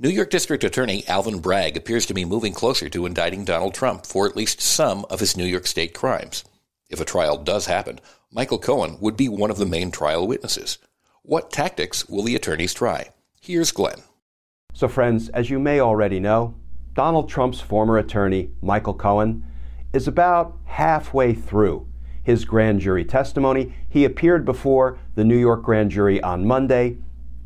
New 0.00 0.10
York 0.10 0.30
District 0.30 0.62
Attorney 0.62 1.02
Alvin 1.08 1.40
Bragg 1.40 1.76
appears 1.76 2.06
to 2.06 2.14
be 2.14 2.24
moving 2.24 2.52
closer 2.52 2.88
to 2.88 3.04
indicting 3.04 3.44
Donald 3.44 3.74
Trump 3.74 4.06
for 4.06 4.28
at 4.28 4.36
least 4.36 4.60
some 4.60 5.04
of 5.10 5.18
his 5.18 5.36
New 5.36 5.44
York 5.44 5.66
State 5.66 5.92
crimes. 5.92 6.44
If 6.88 7.00
a 7.00 7.04
trial 7.04 7.36
does 7.36 7.66
happen, 7.66 7.98
Michael 8.30 8.60
Cohen 8.60 8.98
would 9.00 9.16
be 9.16 9.28
one 9.28 9.50
of 9.50 9.56
the 9.56 9.66
main 9.66 9.90
trial 9.90 10.24
witnesses. 10.24 10.78
What 11.22 11.50
tactics 11.50 12.08
will 12.08 12.22
the 12.22 12.36
attorneys 12.36 12.72
try? 12.72 13.08
Here's 13.40 13.72
Glenn. 13.72 14.02
So, 14.72 14.86
friends, 14.86 15.30
as 15.30 15.50
you 15.50 15.58
may 15.58 15.80
already 15.80 16.20
know, 16.20 16.54
Donald 16.94 17.28
Trump's 17.28 17.60
former 17.60 17.98
attorney, 17.98 18.52
Michael 18.62 18.94
Cohen, 18.94 19.44
is 19.92 20.06
about 20.06 20.58
halfway 20.66 21.34
through 21.34 21.88
his 22.22 22.44
grand 22.44 22.78
jury 22.78 23.04
testimony. 23.04 23.74
He 23.88 24.04
appeared 24.04 24.44
before 24.44 25.00
the 25.16 25.24
New 25.24 25.36
York 25.36 25.64
grand 25.64 25.90
jury 25.90 26.22
on 26.22 26.46
Monday 26.46 26.98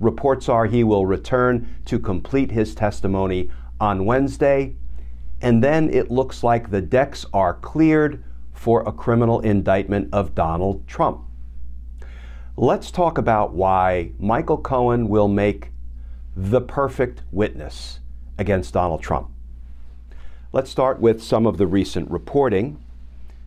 Reports 0.02 0.48
are 0.48 0.66
he 0.66 0.82
will 0.82 1.06
return 1.06 1.76
to 1.84 2.00
complete 2.00 2.50
his 2.50 2.74
testimony 2.74 3.52
on 3.80 4.04
Wednesday. 4.04 4.74
And 5.40 5.62
then 5.62 5.88
it 5.94 6.10
looks 6.10 6.42
like 6.42 6.70
the 6.70 6.80
decks 6.80 7.24
are 7.32 7.54
cleared 7.54 8.24
for 8.52 8.82
a 8.82 8.90
criminal 8.90 9.38
indictment 9.40 10.08
of 10.12 10.34
Donald 10.34 10.88
Trump. 10.88 11.22
Let's 12.56 12.90
talk 12.90 13.16
about 13.16 13.54
why 13.54 14.10
Michael 14.18 14.58
Cohen 14.58 15.08
will 15.08 15.28
make 15.28 15.70
the 16.36 16.60
perfect 16.60 17.22
witness 17.30 18.00
against 18.38 18.74
Donald 18.74 19.02
Trump. 19.02 19.30
Let's 20.52 20.70
start 20.70 21.00
with 21.00 21.22
some 21.22 21.46
of 21.46 21.58
the 21.58 21.66
recent 21.68 22.10
reporting. 22.10 22.82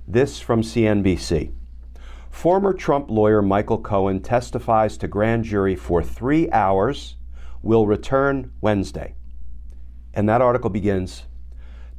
This 0.08 0.40
from 0.40 0.62
CNBC. 0.62 1.52
Former 2.36 2.74
Trump 2.74 3.10
lawyer 3.10 3.42
Michael 3.42 3.80
Cohen 3.80 4.20
testifies 4.20 4.98
to 4.98 5.08
grand 5.08 5.46
jury 5.46 5.74
for 5.74 6.04
three 6.04 6.52
hours 6.52 7.16
will 7.64 7.88
return 7.88 8.52
Wednesday. 8.60 9.16
And 10.14 10.28
that 10.28 10.42
article 10.42 10.70
begins 10.70 11.24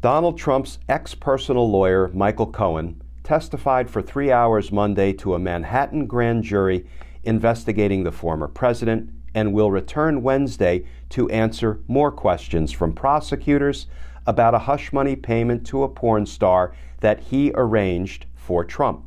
Donald 0.02 0.36
Trump's 0.36 0.78
ex 0.90 1.14
personal 1.14 1.68
lawyer, 1.68 2.10
Michael 2.12 2.52
Cohen, 2.52 3.02
testified 3.24 3.90
for 3.90 4.02
three 4.02 4.30
hours 4.30 4.70
Monday 4.70 5.14
to 5.14 5.34
a 5.34 5.38
Manhattan 5.38 6.06
grand 6.06 6.44
jury 6.44 6.86
investigating 7.24 8.04
the 8.04 8.12
former 8.12 8.46
president 8.46 9.10
and 9.34 9.54
will 9.54 9.70
return 9.70 10.22
Wednesday 10.22 10.84
to 11.08 11.30
answer 11.30 11.80
more 11.88 12.12
questions 12.12 12.70
from 12.70 12.92
prosecutors 12.92 13.86
about 14.26 14.54
a 14.54 14.60
hush 14.60 14.92
money 14.92 15.16
payment 15.16 15.66
to 15.68 15.82
a 15.82 15.88
porn 15.88 16.26
star 16.26 16.74
that 17.00 17.20
he 17.20 17.50
arranged 17.54 18.26
for 18.36 18.62
Trump. 18.62 19.02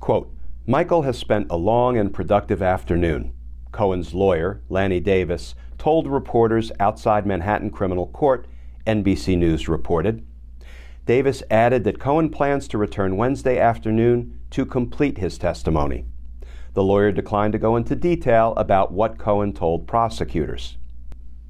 Quote, 0.00 0.32
Michael 0.68 1.02
has 1.02 1.16
spent 1.16 1.46
a 1.48 1.56
long 1.56 1.96
and 1.96 2.12
productive 2.12 2.60
afternoon. 2.60 3.32
Cohen's 3.70 4.14
lawyer, 4.14 4.62
Lanny 4.68 4.98
Davis, 4.98 5.54
told 5.78 6.08
reporters 6.08 6.72
outside 6.80 7.24
Manhattan 7.24 7.70
Criminal 7.70 8.08
Court, 8.08 8.48
NBC 8.84 9.38
News 9.38 9.68
reported. 9.68 10.26
Davis 11.04 11.40
added 11.52 11.84
that 11.84 12.00
Cohen 12.00 12.30
plans 12.30 12.66
to 12.66 12.78
return 12.78 13.16
Wednesday 13.16 13.60
afternoon 13.60 14.40
to 14.50 14.66
complete 14.66 15.18
his 15.18 15.38
testimony. 15.38 16.04
The 16.74 16.82
lawyer 16.82 17.12
declined 17.12 17.52
to 17.52 17.60
go 17.60 17.76
into 17.76 17.94
detail 17.94 18.52
about 18.56 18.90
what 18.90 19.18
Cohen 19.18 19.52
told 19.52 19.86
prosecutors. 19.86 20.78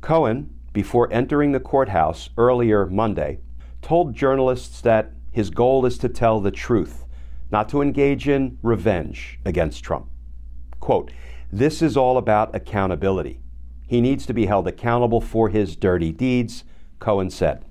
Cohen, 0.02 0.54
before 0.75 1.11
entering 1.11 1.52
the 1.52 1.61
courthouse 1.61 2.28
earlier 2.37 2.85
Monday, 2.85 3.38
told 3.80 4.14
journalists 4.14 4.82
that 4.82 5.12
his 5.30 5.49
goal 5.49 5.87
is 5.87 5.96
to 5.99 6.11
tell 6.11 6.38
the 6.38 6.50
truth, 6.50 7.05
not 7.50 7.69
to 7.69 7.83
engage 7.83 8.29
in 8.29 8.59
revenge 8.62 9.38
against 9.45 9.85
Trump. 9.85 10.09
Quote, 10.81 11.12
This 11.53 11.83
is 11.83 11.97
all 11.97 12.19
about 12.19 12.55
accountability. 12.55 13.41
He 13.87 14.00
needs 14.00 14.26
to 14.26 14.35
be 14.35 14.47
held 14.47 14.67
accountable 14.67 15.21
for 15.21 15.49
his 15.49 15.76
dirty 15.76 16.11
deeds, 16.12 16.65
Cohen 16.99 17.31
said. 17.31 17.65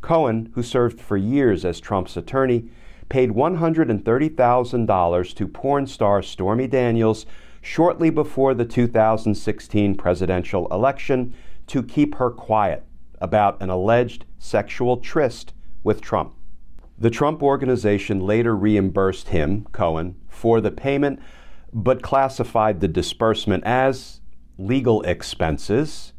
Cohen, 0.00 0.50
who 0.54 0.62
served 0.62 1.00
for 1.00 1.16
years 1.16 1.64
as 1.64 1.80
Trump's 1.80 2.16
attorney, 2.16 2.68
paid 3.08 3.30
$130,000 3.30 5.34
to 5.34 5.48
porn 5.48 5.86
star 5.86 6.22
Stormy 6.22 6.66
Daniels 6.66 7.26
shortly 7.62 8.10
before 8.10 8.54
the 8.54 8.64
2016 8.64 9.94
presidential 9.94 10.66
election 10.70 11.34
to 11.66 11.82
keep 11.82 12.16
her 12.16 12.30
quiet 12.30 12.84
about 13.20 13.60
an 13.62 13.70
alleged 13.70 14.24
sexual 14.38 14.98
tryst 14.98 15.54
with 15.82 16.00
Trump. 16.00 16.34
The 16.98 17.10
Trump 17.10 17.42
organization 17.42 18.20
later 18.20 18.56
reimbursed 18.56 19.28
him, 19.28 19.66
Cohen, 19.72 20.16
for 20.28 20.60
the 20.60 20.70
payment, 20.70 21.20
but 21.72 22.02
classified 22.02 22.80
the 22.80 22.88
disbursement 22.88 23.64
as 23.64 24.20
legal 24.58 25.02
expenses. 25.02 26.12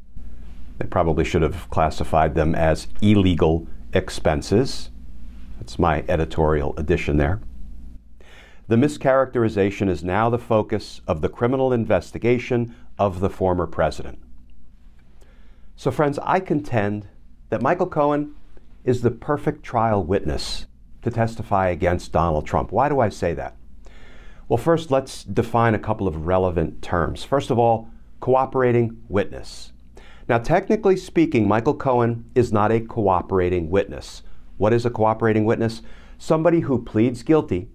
They 0.77 0.87
probably 0.87 1.23
should 1.23 1.43
have 1.43 1.69
classified 1.69 2.35
them 2.35 2.53
as 2.53 2.87
illegal 3.01 3.67
expenses. 3.93 4.89
That's 5.57 5.79
my 5.79 6.03
editorial 6.09 6.73
addition 6.77 7.15
there. 7.15 7.39
The 8.67 8.75
mischaracterization 8.75 9.87
is 9.89 10.03
now 10.03 10.29
the 10.29 10.39
focus 10.39 10.99
of 11.07 11.21
the 11.21 11.29
criminal 11.29 11.71
investigation 11.71 12.75
of 12.99 13.21
the 13.21 13.29
former 13.29 13.67
president. 13.67 14.19
So, 15.77 15.91
friends, 15.91 16.19
I 16.23 16.39
contend 16.39 17.07
that 17.49 17.61
Michael 17.61 17.87
Cohen 17.87 18.35
is 18.85 19.01
the 19.01 19.11
perfect 19.11 19.63
trial 19.63 20.03
witness 20.03 20.67
to 21.01 21.11
testify 21.11 21.67
against 21.67 22.11
Donald 22.11 22.45
Trump. 22.45 22.71
Why 22.71 22.87
do 22.87 22.99
I 22.99 23.09
say 23.09 23.33
that? 23.33 23.57
Well, 24.47 24.57
first, 24.57 24.91
let's 24.91 25.23
define 25.23 25.73
a 25.73 25.79
couple 25.79 26.07
of 26.07 26.27
relevant 26.27 26.81
terms. 26.81 27.23
First 27.23 27.49
of 27.49 27.57
all, 27.57 27.89
cooperating 28.19 29.01
witness. 29.09 29.73
Now, 30.29 30.37
technically 30.37 30.97
speaking, 30.97 31.47
Michael 31.47 31.75
Cohen 31.75 32.29
is 32.35 32.53
not 32.53 32.71
a 32.71 32.79
cooperating 32.79 33.69
witness. 33.69 34.23
What 34.57 34.73
is 34.73 34.85
a 34.85 34.91
cooperating 34.91 35.45
witness? 35.45 35.81
Somebody 36.17 36.61
who 36.61 36.83
pleads 36.83 37.23
guilty, 37.23 37.69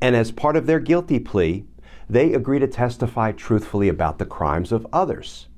and 0.00 0.16
as 0.16 0.32
part 0.32 0.56
of 0.56 0.66
their 0.66 0.80
guilty 0.80 1.18
plea, 1.18 1.64
they 2.08 2.32
agree 2.32 2.58
to 2.58 2.66
testify 2.66 3.32
truthfully 3.32 3.88
about 3.88 4.18
the 4.18 4.26
crimes 4.26 4.72
of 4.72 4.86
others. 4.92 5.48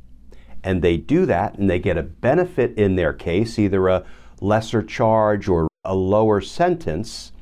And 0.62 0.82
they 0.82 0.96
do 0.96 1.26
that, 1.26 1.58
and 1.58 1.70
they 1.70 1.78
get 1.78 1.96
a 1.96 2.02
benefit 2.02 2.76
in 2.76 2.96
their 2.96 3.12
case, 3.12 3.58
either 3.58 3.88
a 3.88 4.04
lesser 4.40 4.82
charge 4.82 5.48
or 5.48 5.68
a 5.84 5.94
lower 5.94 6.40
sentence. 6.40 7.32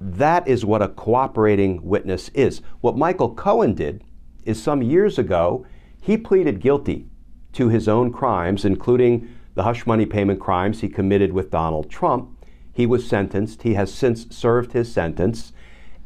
That 0.00 0.48
is 0.48 0.64
what 0.64 0.82
a 0.82 0.88
cooperating 0.88 1.82
witness 1.82 2.30
is. 2.30 2.62
What 2.80 2.96
Michael 2.96 3.34
Cohen 3.34 3.74
did 3.74 4.02
is 4.44 4.62
some 4.62 4.82
years 4.82 5.18
ago, 5.18 5.66
he 6.00 6.16
pleaded 6.16 6.60
guilty 6.60 7.06
to 7.52 7.68
his 7.68 7.88
own 7.88 8.12
crimes, 8.12 8.64
including 8.64 9.28
the 9.54 9.64
hush 9.64 9.86
money 9.86 10.06
payment 10.06 10.40
crimes 10.40 10.80
he 10.80 10.88
committed 10.88 11.32
with 11.32 11.50
Donald 11.50 11.90
Trump. 11.90 12.30
He 12.72 12.86
was 12.86 13.06
sentenced. 13.06 13.62
He 13.62 13.74
has 13.74 13.92
since 13.92 14.34
served 14.34 14.72
his 14.72 14.90
sentence. 14.90 15.52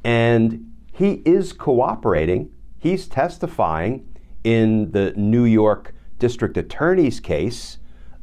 And 0.03 0.73
he 0.93 1.23
is 1.25 1.53
cooperating. 1.53 2.51
He's 2.79 3.07
testifying 3.07 4.09
in 4.43 4.91
the 4.91 5.13
New 5.17 5.45
York 5.45 5.95
District 6.19 6.57
Attorney's 6.57 7.21
case 7.21 7.79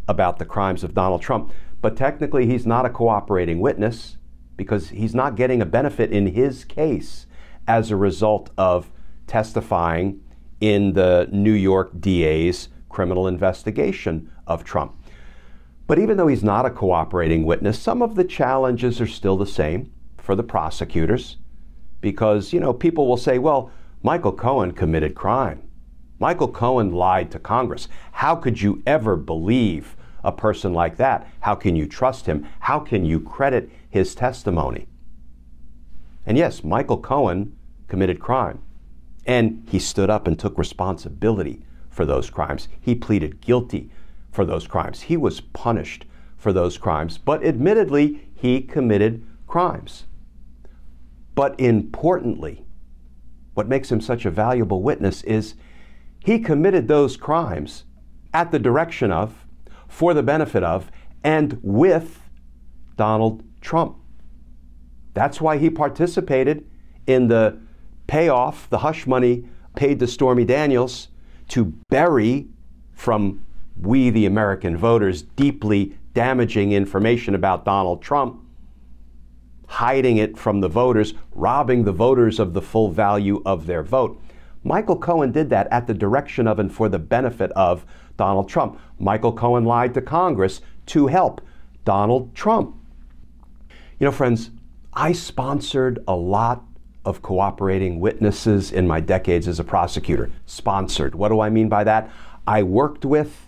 about 0.07 0.39
the 0.39 0.45
crimes 0.45 0.83
of 0.83 0.93
Donald 0.93 1.21
Trump. 1.21 1.51
But 1.81 1.97
technically, 1.97 2.45
he's 2.45 2.65
not 2.65 2.85
a 2.85 2.89
cooperating 2.89 3.59
witness 3.59 4.17
because 4.55 4.89
he's 4.89 5.15
not 5.15 5.35
getting 5.35 5.61
a 5.61 5.65
benefit 5.65 6.11
in 6.11 6.27
his 6.27 6.63
case 6.63 7.25
as 7.67 7.89
a 7.89 7.95
result 7.95 8.51
of 8.57 8.91
testifying 9.25 10.21
in 10.59 10.93
the 10.93 11.27
New 11.31 11.53
York 11.53 11.99
DA's 11.99 12.69
criminal 12.89 13.27
investigation 13.27 14.31
of 14.45 14.63
Trump. 14.63 14.93
But 15.87 15.97
even 15.97 16.17
though 16.17 16.27
he's 16.27 16.43
not 16.43 16.65
a 16.65 16.69
cooperating 16.69 17.43
witness, 17.43 17.79
some 17.79 18.01
of 18.01 18.15
the 18.15 18.23
challenges 18.23 19.01
are 19.01 19.07
still 19.07 19.35
the 19.35 19.45
same 19.45 19.91
for 20.17 20.35
the 20.35 20.43
prosecutors 20.43 21.37
because, 21.99 22.53
you 22.53 22.59
know, 22.59 22.73
people 22.73 23.07
will 23.07 23.17
say, 23.17 23.39
well, 23.39 23.71
Michael 24.03 24.31
Cohen 24.31 24.71
committed 24.71 25.15
crime. 25.15 25.67
Michael 26.19 26.47
Cohen 26.47 26.91
lied 26.91 27.31
to 27.31 27.39
Congress. 27.39 27.87
How 28.11 28.35
could 28.35 28.61
you 28.61 28.83
ever 28.85 29.15
believe 29.15 29.95
a 30.23 30.31
person 30.31 30.73
like 30.73 30.97
that? 30.97 31.27
How 31.41 31.55
can 31.55 31.75
you 31.75 31.87
trust 31.87 32.25
him? 32.25 32.47
How 32.59 32.79
can 32.79 33.05
you 33.05 33.19
credit 33.19 33.69
his 33.89 34.15
testimony? 34.15 34.87
And 36.25 36.37
yes, 36.37 36.63
Michael 36.63 36.99
Cohen 36.99 37.55
committed 37.87 38.19
crime. 38.19 38.61
And 39.25 39.63
he 39.67 39.79
stood 39.79 40.09
up 40.09 40.27
and 40.27 40.37
took 40.37 40.57
responsibility 40.57 41.61
for 41.89 42.05
those 42.05 42.29
crimes. 42.29 42.67
He 42.79 42.95
pleaded 42.95 43.41
guilty 43.41 43.91
for 44.31 44.45
those 44.45 44.67
crimes. 44.67 45.01
He 45.01 45.17
was 45.17 45.41
punished 45.41 46.05
for 46.37 46.53
those 46.53 46.77
crimes, 46.77 47.17
but 47.17 47.45
admittedly, 47.45 48.29
he 48.33 48.61
committed 48.61 49.25
crimes. 49.45 50.05
But 51.35 51.59
importantly, 51.59 52.65
what 53.53 53.67
makes 53.67 53.91
him 53.91 54.01
such 54.01 54.25
a 54.25 54.31
valuable 54.31 54.81
witness 54.81 55.21
is 55.23 55.55
he 56.19 56.39
committed 56.39 56.87
those 56.87 57.17
crimes 57.17 57.83
at 58.33 58.51
the 58.51 58.59
direction 58.59 59.11
of, 59.11 59.40
for 59.91 60.13
the 60.13 60.23
benefit 60.23 60.63
of, 60.63 60.89
and 61.21 61.59
with 61.61 62.21
Donald 62.95 63.43
Trump. 63.59 63.97
That's 65.13 65.41
why 65.41 65.57
he 65.57 65.69
participated 65.69 66.65
in 67.05 67.27
the 67.27 67.59
payoff, 68.07 68.69
the 68.69 68.79
hush 68.79 69.05
money 69.05 69.43
paid 69.75 69.99
to 69.99 70.07
Stormy 70.07 70.45
Daniels 70.45 71.09
to 71.49 71.65
bury 71.89 72.47
from 72.93 73.43
we, 73.79 74.09
the 74.09 74.25
American 74.25 74.77
voters, 74.77 75.23
deeply 75.23 75.97
damaging 76.13 76.71
information 76.71 77.35
about 77.35 77.65
Donald 77.65 78.01
Trump, 78.01 78.41
hiding 79.67 80.17
it 80.17 80.37
from 80.37 80.61
the 80.61 80.69
voters, 80.69 81.13
robbing 81.33 81.83
the 81.83 81.91
voters 81.91 82.39
of 82.39 82.53
the 82.53 82.61
full 82.61 82.89
value 82.89 83.41
of 83.45 83.65
their 83.65 83.83
vote. 83.83 84.21
Michael 84.63 84.97
Cohen 84.97 85.31
did 85.31 85.49
that 85.49 85.67
at 85.71 85.87
the 85.87 85.93
direction 85.93 86.47
of 86.47 86.59
and 86.59 86.73
for 86.73 86.87
the 86.89 86.99
benefit 86.99 87.51
of 87.51 87.85
Donald 88.17 88.47
Trump. 88.47 88.79
Michael 88.99 89.33
Cohen 89.33 89.65
lied 89.65 89.93
to 89.95 90.01
Congress 90.01 90.61
to 90.87 91.07
help 91.07 91.41
Donald 91.85 92.35
Trump. 92.35 92.75
You 93.99 94.05
know, 94.05 94.11
friends, 94.11 94.51
I 94.93 95.13
sponsored 95.13 96.03
a 96.07 96.15
lot 96.15 96.63
of 97.05 97.21
cooperating 97.21 97.99
witnesses 97.99 98.71
in 98.71 98.87
my 98.87 98.99
decades 98.99 99.47
as 99.47 99.59
a 99.59 99.63
prosecutor. 99.63 100.29
Sponsored. 100.45 101.15
What 101.15 101.29
do 101.29 101.39
I 101.39 101.49
mean 101.49 101.69
by 101.69 101.83
that? 101.83 102.11
I 102.45 102.63
worked 102.63 103.05
with 103.05 103.47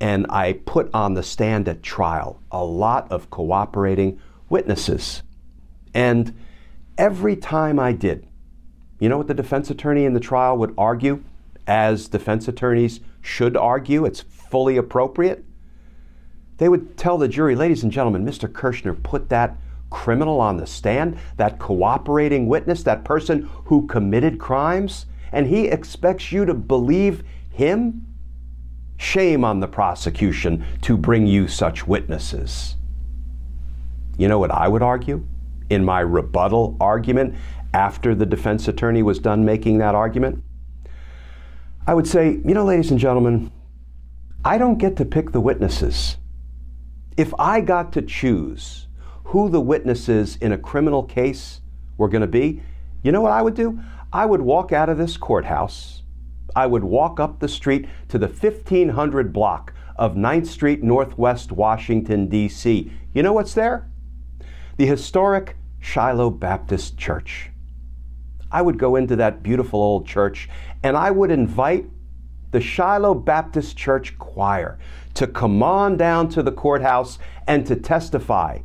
and 0.00 0.26
I 0.28 0.54
put 0.54 0.90
on 0.92 1.14
the 1.14 1.22
stand 1.22 1.68
at 1.68 1.82
trial 1.82 2.42
a 2.50 2.64
lot 2.64 3.10
of 3.10 3.30
cooperating 3.30 4.20
witnesses. 4.48 5.22
And 5.94 6.34
every 6.98 7.36
time 7.36 7.78
I 7.78 7.92
did, 7.92 8.26
you 9.02 9.08
know 9.08 9.18
what 9.18 9.26
the 9.26 9.34
defense 9.34 9.68
attorney 9.68 10.04
in 10.04 10.12
the 10.12 10.20
trial 10.20 10.56
would 10.58 10.72
argue, 10.78 11.24
as 11.66 12.06
defense 12.06 12.46
attorneys 12.46 13.00
should 13.20 13.56
argue, 13.56 14.04
it's 14.04 14.20
fully 14.20 14.76
appropriate? 14.76 15.44
They 16.58 16.68
would 16.68 16.96
tell 16.96 17.18
the 17.18 17.26
jury, 17.26 17.56
ladies 17.56 17.82
and 17.82 17.90
gentlemen, 17.90 18.24
Mr. 18.24 18.50
Kirschner 18.50 18.94
put 18.94 19.28
that 19.30 19.56
criminal 19.90 20.40
on 20.40 20.56
the 20.56 20.68
stand, 20.68 21.18
that 21.36 21.58
cooperating 21.58 22.46
witness, 22.46 22.84
that 22.84 23.02
person 23.02 23.50
who 23.64 23.88
committed 23.88 24.38
crimes, 24.38 25.06
and 25.32 25.48
he 25.48 25.66
expects 25.66 26.30
you 26.30 26.44
to 26.44 26.54
believe 26.54 27.24
him? 27.50 28.06
Shame 28.98 29.44
on 29.44 29.58
the 29.58 29.66
prosecution 29.66 30.64
to 30.82 30.96
bring 30.96 31.26
you 31.26 31.48
such 31.48 31.88
witnesses. 31.88 32.76
You 34.16 34.28
know 34.28 34.38
what 34.38 34.52
I 34.52 34.68
would 34.68 34.82
argue 34.82 35.26
in 35.72 35.84
my 35.84 36.00
rebuttal 36.00 36.76
argument 36.80 37.34
after 37.74 38.14
the 38.14 38.26
defense 38.26 38.68
attorney 38.68 39.02
was 39.02 39.18
done 39.18 39.44
making 39.44 39.78
that 39.78 39.94
argument? 39.94 40.42
I 41.86 41.94
would 41.94 42.06
say, 42.06 42.40
you 42.44 42.54
know, 42.54 42.64
ladies 42.64 42.90
and 42.90 43.00
gentlemen, 43.00 43.50
I 44.44 44.58
don't 44.58 44.78
get 44.78 44.96
to 44.96 45.04
pick 45.04 45.32
the 45.32 45.40
witnesses. 45.40 46.16
If 47.16 47.32
I 47.38 47.60
got 47.60 47.92
to 47.92 48.02
choose 48.02 48.88
who 49.24 49.48
the 49.48 49.60
witnesses 49.60 50.36
in 50.36 50.52
a 50.52 50.58
criminal 50.58 51.02
case 51.02 51.60
were 51.96 52.08
going 52.08 52.22
to 52.22 52.26
be, 52.26 52.62
you 53.02 53.12
know 53.12 53.20
what 53.20 53.32
I 53.32 53.42
would 53.42 53.54
do? 53.54 53.80
I 54.12 54.26
would 54.26 54.42
walk 54.42 54.72
out 54.72 54.88
of 54.88 54.98
this 54.98 55.16
courthouse. 55.16 56.02
I 56.54 56.66
would 56.66 56.84
walk 56.84 57.18
up 57.18 57.40
the 57.40 57.48
street 57.48 57.88
to 58.08 58.18
the 58.18 58.26
1500 58.28 59.32
block 59.32 59.72
of 59.96 60.14
9th 60.14 60.46
Street, 60.46 60.82
Northwest 60.82 61.52
Washington, 61.52 62.28
D.C. 62.28 62.92
You 63.14 63.22
know 63.22 63.32
what's 63.32 63.54
there? 63.54 63.88
The 64.76 64.86
historic 64.86 65.56
Shiloh 65.80 66.30
Baptist 66.30 66.98
Church. 66.98 67.51
I 68.52 68.62
would 68.62 68.78
go 68.78 68.96
into 68.96 69.16
that 69.16 69.42
beautiful 69.42 69.80
old 69.80 70.06
church 70.06 70.48
and 70.82 70.96
I 70.96 71.10
would 71.10 71.30
invite 71.30 71.86
the 72.50 72.60
Shiloh 72.60 73.14
Baptist 73.14 73.76
Church 73.76 74.18
choir 74.18 74.78
to 75.14 75.26
come 75.26 75.62
on 75.62 75.96
down 75.96 76.28
to 76.30 76.42
the 76.42 76.52
courthouse 76.52 77.18
and 77.48 77.66
to 77.66 77.76
testify 77.76 78.60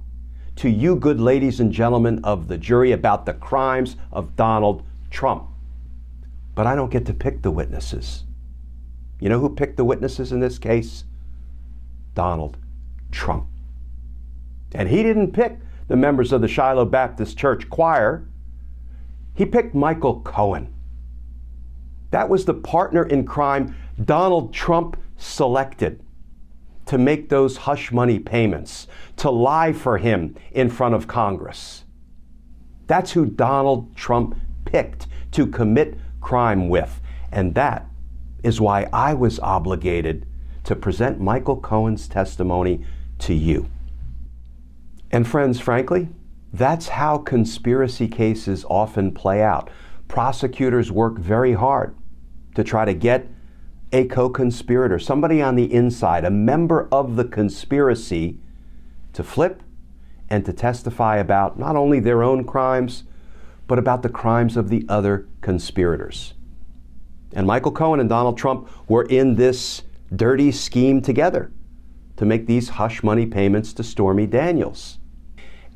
to 0.57 0.69
you, 0.69 0.95
good 0.95 1.21
ladies 1.21 1.59
and 1.59 1.71
gentlemen 1.71 2.19
of 2.23 2.47
the 2.47 2.57
jury, 2.57 2.91
about 2.91 3.25
the 3.25 3.33
crimes 3.33 3.95
of 4.11 4.35
Donald 4.35 4.83
Trump. 5.09 5.47
But 6.55 6.67
I 6.67 6.75
don't 6.75 6.91
get 6.91 7.05
to 7.05 7.13
pick 7.13 7.43
the 7.43 7.51
witnesses. 7.51 8.23
You 9.19 9.29
know 9.29 9.39
who 9.39 9.49
picked 9.49 9.77
the 9.77 9.85
witnesses 9.85 10.31
in 10.31 10.39
this 10.39 10.57
case? 10.59 11.03
Donald 12.13 12.57
Trump. 13.11 13.47
And 14.73 14.89
he 14.89 15.03
didn't 15.03 15.31
pick 15.31 15.57
the 15.87 15.95
members 15.95 16.33
of 16.33 16.41
the 16.41 16.47
Shiloh 16.47 16.85
Baptist 16.85 17.37
Church 17.37 17.69
choir, 17.69 18.27
he 19.37 19.45
picked 19.45 19.75
Michael 19.75 20.21
Cohen. 20.21 20.73
That 22.09 22.27
was 22.27 22.45
the 22.45 22.55
partner 22.55 23.03
in 23.03 23.23
crime 23.23 23.75
Donald 24.03 24.51
Trump 24.51 24.97
selected 25.15 26.01
to 26.87 26.97
make 26.97 27.29
those 27.29 27.57
hush 27.57 27.91
money 27.91 28.17
payments, 28.17 28.87
to 29.17 29.29
lie 29.29 29.73
for 29.73 29.99
him 29.99 30.35
in 30.51 30.71
front 30.71 30.95
of 30.95 31.07
Congress. 31.07 31.83
That's 32.87 33.11
who 33.11 33.27
Donald 33.27 33.95
Trump 33.95 34.35
picked 34.65 35.05
to 35.33 35.45
commit 35.45 35.99
crime 36.19 36.67
with. 36.67 36.99
And 37.31 37.53
that 37.53 37.85
is 38.41 38.59
why 38.59 38.89
I 38.91 39.13
was 39.13 39.39
obligated 39.39 40.25
to 40.63 40.75
present 40.75 41.19
Michael 41.19 41.57
Cohen's 41.57 42.07
testimony 42.07 42.83
to 43.19 43.35
you. 43.35 43.69
And 45.11 45.27
friends, 45.27 45.59
frankly, 45.59 46.09
that's 46.53 46.89
how 46.89 47.17
conspiracy 47.17 48.07
cases 48.07 48.65
often 48.69 49.13
play 49.13 49.43
out. 49.43 49.69
Prosecutors 50.07 50.91
work 50.91 51.17
very 51.17 51.53
hard 51.53 51.95
to 52.55 52.63
try 52.63 52.85
to 52.85 52.93
get 52.93 53.27
a 53.91 54.05
co 54.05 54.29
conspirator, 54.29 54.99
somebody 54.99 55.41
on 55.41 55.55
the 55.55 55.71
inside, 55.71 56.25
a 56.25 56.29
member 56.29 56.87
of 56.91 57.15
the 57.15 57.25
conspiracy, 57.25 58.39
to 59.13 59.23
flip 59.23 59.63
and 60.29 60.45
to 60.45 60.53
testify 60.53 61.17
about 61.17 61.57
not 61.57 61.75
only 61.75 61.99
their 61.99 62.23
own 62.23 62.43
crimes, 62.43 63.03
but 63.65 63.79
about 63.79 64.01
the 64.01 64.09
crimes 64.09 64.57
of 64.57 64.69
the 64.69 64.85
other 64.89 65.27
conspirators. 65.41 66.33
And 67.33 67.45
Michael 67.45 67.71
Cohen 67.71 67.99
and 67.99 68.09
Donald 68.09 68.37
Trump 68.37 68.69
were 68.89 69.03
in 69.03 69.35
this 69.35 69.83
dirty 70.15 70.51
scheme 70.51 71.01
together 71.01 71.51
to 72.15 72.25
make 72.25 72.47
these 72.47 72.69
hush 72.69 73.03
money 73.03 73.25
payments 73.25 73.73
to 73.73 73.83
Stormy 73.83 74.25
Daniels. 74.25 74.99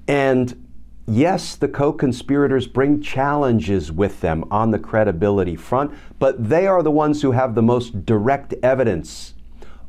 And 0.08 0.68
yes, 1.08 1.56
the 1.56 1.68
co 1.68 1.94
conspirators 1.94 2.68
bring 2.68 3.02
challenges 3.02 3.92
with 3.92 4.22
them 4.22 4.46
on 4.52 4.72
the 4.72 4.80
credibility 4.80 5.56
front, 5.56 5.92
but 6.20 6.50
they 6.50 6.68
are 6.68 6.84
the 6.84 6.92
ones 6.92 7.22
who 7.22 7.32
have 7.32 7.56
the 7.56 7.62
most 7.62 8.06
direct 8.06 8.54
evidence 8.64 9.34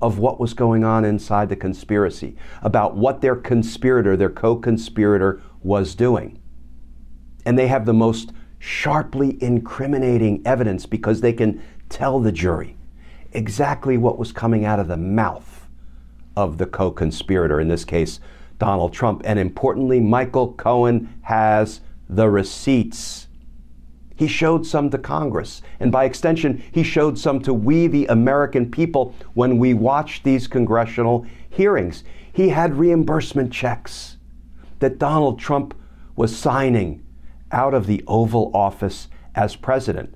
of 0.00 0.18
what 0.18 0.40
was 0.40 0.52
going 0.52 0.82
on 0.82 1.04
inside 1.04 1.48
the 1.48 1.56
conspiracy, 1.56 2.36
about 2.60 2.96
what 2.96 3.20
their 3.20 3.36
conspirator, 3.36 4.16
their 4.16 4.28
co 4.30 4.56
conspirator, 4.56 5.40
was 5.62 5.94
doing. 5.94 6.40
And 7.46 7.58
they 7.58 7.68
have 7.68 7.86
the 7.86 7.94
most 7.94 8.32
sharply 8.58 9.42
incriminating 9.42 10.42
evidence 10.44 10.86
because 10.86 11.20
they 11.20 11.32
can 11.32 11.62
tell 11.88 12.20
the 12.20 12.32
jury 12.32 12.76
exactly 13.32 13.96
what 13.96 14.18
was 14.18 14.32
coming 14.32 14.64
out 14.64 14.78
of 14.78 14.88
the 14.88 14.96
mouth 14.96 15.68
of 16.36 16.58
the 16.58 16.66
co 16.66 16.90
conspirator, 16.90 17.60
in 17.60 17.68
this 17.68 17.84
case, 17.84 18.20
Donald 18.62 18.92
Trump. 18.92 19.22
And 19.24 19.40
importantly, 19.40 19.98
Michael 19.98 20.52
Cohen 20.52 21.12
has 21.22 21.80
the 22.08 22.30
receipts. 22.30 23.26
He 24.14 24.28
showed 24.28 24.64
some 24.64 24.88
to 24.90 24.98
Congress, 24.98 25.62
and 25.80 25.90
by 25.90 26.04
extension, 26.04 26.62
he 26.70 26.84
showed 26.84 27.18
some 27.18 27.40
to 27.40 27.52
we, 27.52 27.88
the 27.88 28.06
American 28.06 28.70
people, 28.70 29.16
when 29.34 29.58
we 29.58 29.74
watched 29.74 30.22
these 30.22 30.46
congressional 30.46 31.26
hearings. 31.50 32.04
He 32.32 32.50
had 32.50 32.76
reimbursement 32.78 33.52
checks 33.52 34.16
that 34.78 34.96
Donald 34.96 35.40
Trump 35.40 35.74
was 36.14 36.36
signing 36.36 37.04
out 37.50 37.74
of 37.74 37.88
the 37.88 38.04
Oval 38.06 38.52
Office 38.54 39.08
as 39.34 39.56
president. 39.56 40.14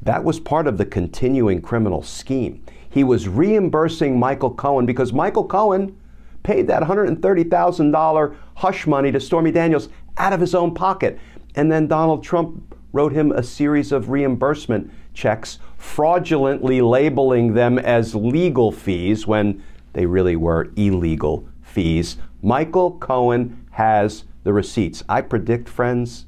That 0.00 0.24
was 0.24 0.40
part 0.40 0.66
of 0.66 0.78
the 0.78 0.86
continuing 0.86 1.60
criminal 1.60 2.02
scheme. 2.02 2.64
He 2.88 3.04
was 3.04 3.28
reimbursing 3.28 4.18
Michael 4.18 4.54
Cohen 4.54 4.86
because 4.86 5.12
Michael 5.12 5.44
Cohen 5.44 5.99
paid 6.42 6.66
that 6.68 6.82
$130,000 6.82 8.36
hush 8.56 8.86
money 8.86 9.12
to 9.12 9.20
Stormy 9.20 9.50
Daniels 9.50 9.88
out 10.16 10.32
of 10.32 10.40
his 10.40 10.54
own 10.54 10.74
pocket. 10.74 11.18
And 11.54 11.70
then 11.70 11.86
Donald 11.86 12.22
Trump 12.22 12.74
wrote 12.92 13.12
him 13.12 13.32
a 13.32 13.42
series 13.42 13.92
of 13.92 14.10
reimbursement 14.10 14.90
checks, 15.14 15.58
fraudulently 15.76 16.80
labeling 16.80 17.54
them 17.54 17.78
as 17.78 18.14
legal 18.14 18.72
fees 18.72 19.26
when 19.26 19.62
they 19.92 20.06
really 20.06 20.36
were 20.36 20.70
illegal 20.76 21.48
fees. 21.62 22.16
Michael 22.42 22.92
Cohen 22.92 23.66
has 23.72 24.24
the 24.44 24.52
receipts. 24.52 25.02
I 25.08 25.20
predict, 25.20 25.68
friends, 25.68 26.26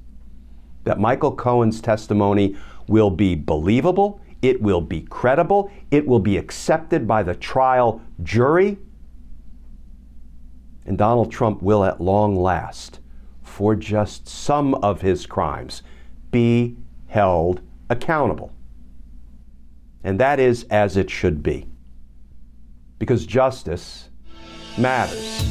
that 0.84 0.98
Michael 0.98 1.34
Cohen's 1.34 1.80
testimony 1.80 2.56
will 2.88 3.10
be 3.10 3.34
believable, 3.34 4.20
it 4.42 4.60
will 4.60 4.80
be 4.80 5.02
credible, 5.02 5.70
it 5.90 6.06
will 6.06 6.18
be 6.18 6.36
accepted 6.36 7.06
by 7.06 7.22
the 7.22 7.34
trial 7.34 8.00
jury, 8.22 8.78
and 10.86 10.98
Donald 10.98 11.30
Trump 11.30 11.62
will 11.62 11.84
at 11.84 12.00
long 12.00 12.36
last, 12.36 13.00
for 13.42 13.74
just 13.74 14.28
some 14.28 14.74
of 14.76 15.00
his 15.00 15.26
crimes, 15.26 15.82
be 16.30 16.76
held 17.06 17.60
accountable. 17.90 18.52
And 20.04 20.18
that 20.18 20.40
is 20.40 20.64
as 20.64 20.96
it 20.96 21.10
should 21.10 21.42
be. 21.42 21.68
Because 22.98 23.26
justice 23.26 24.08
matters. 24.78 25.42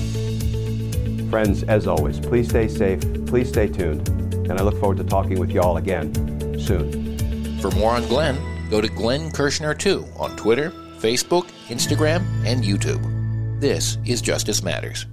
Friends, 1.29 1.63
as 1.63 1.87
always, 1.87 2.19
please 2.19 2.49
stay 2.49 2.67
safe, 2.67 2.99
please 3.25 3.47
stay 3.47 3.67
tuned, 3.67 4.07
and 4.49 4.53
I 4.53 4.63
look 4.63 4.77
forward 4.79 4.97
to 4.97 5.03
talking 5.03 5.39
with 5.39 5.51
you 5.51 5.61
all 5.61 5.77
again 5.77 6.13
soon. 6.59 7.59
For 7.59 7.71
more 7.71 7.93
on 7.93 8.05
Glenn, 8.07 8.37
go 8.69 8.81
to 8.81 8.87
Glenn 8.89 9.31
Kirschner 9.31 9.73
2 9.73 10.05
on 10.17 10.35
Twitter, 10.35 10.71
Facebook, 10.99 11.45
Instagram, 11.67 12.25
and 12.45 12.63
YouTube. 12.63 13.61
This 13.61 13.97
is 14.05 14.21
Justice 14.21 14.63
Matters. 14.63 15.05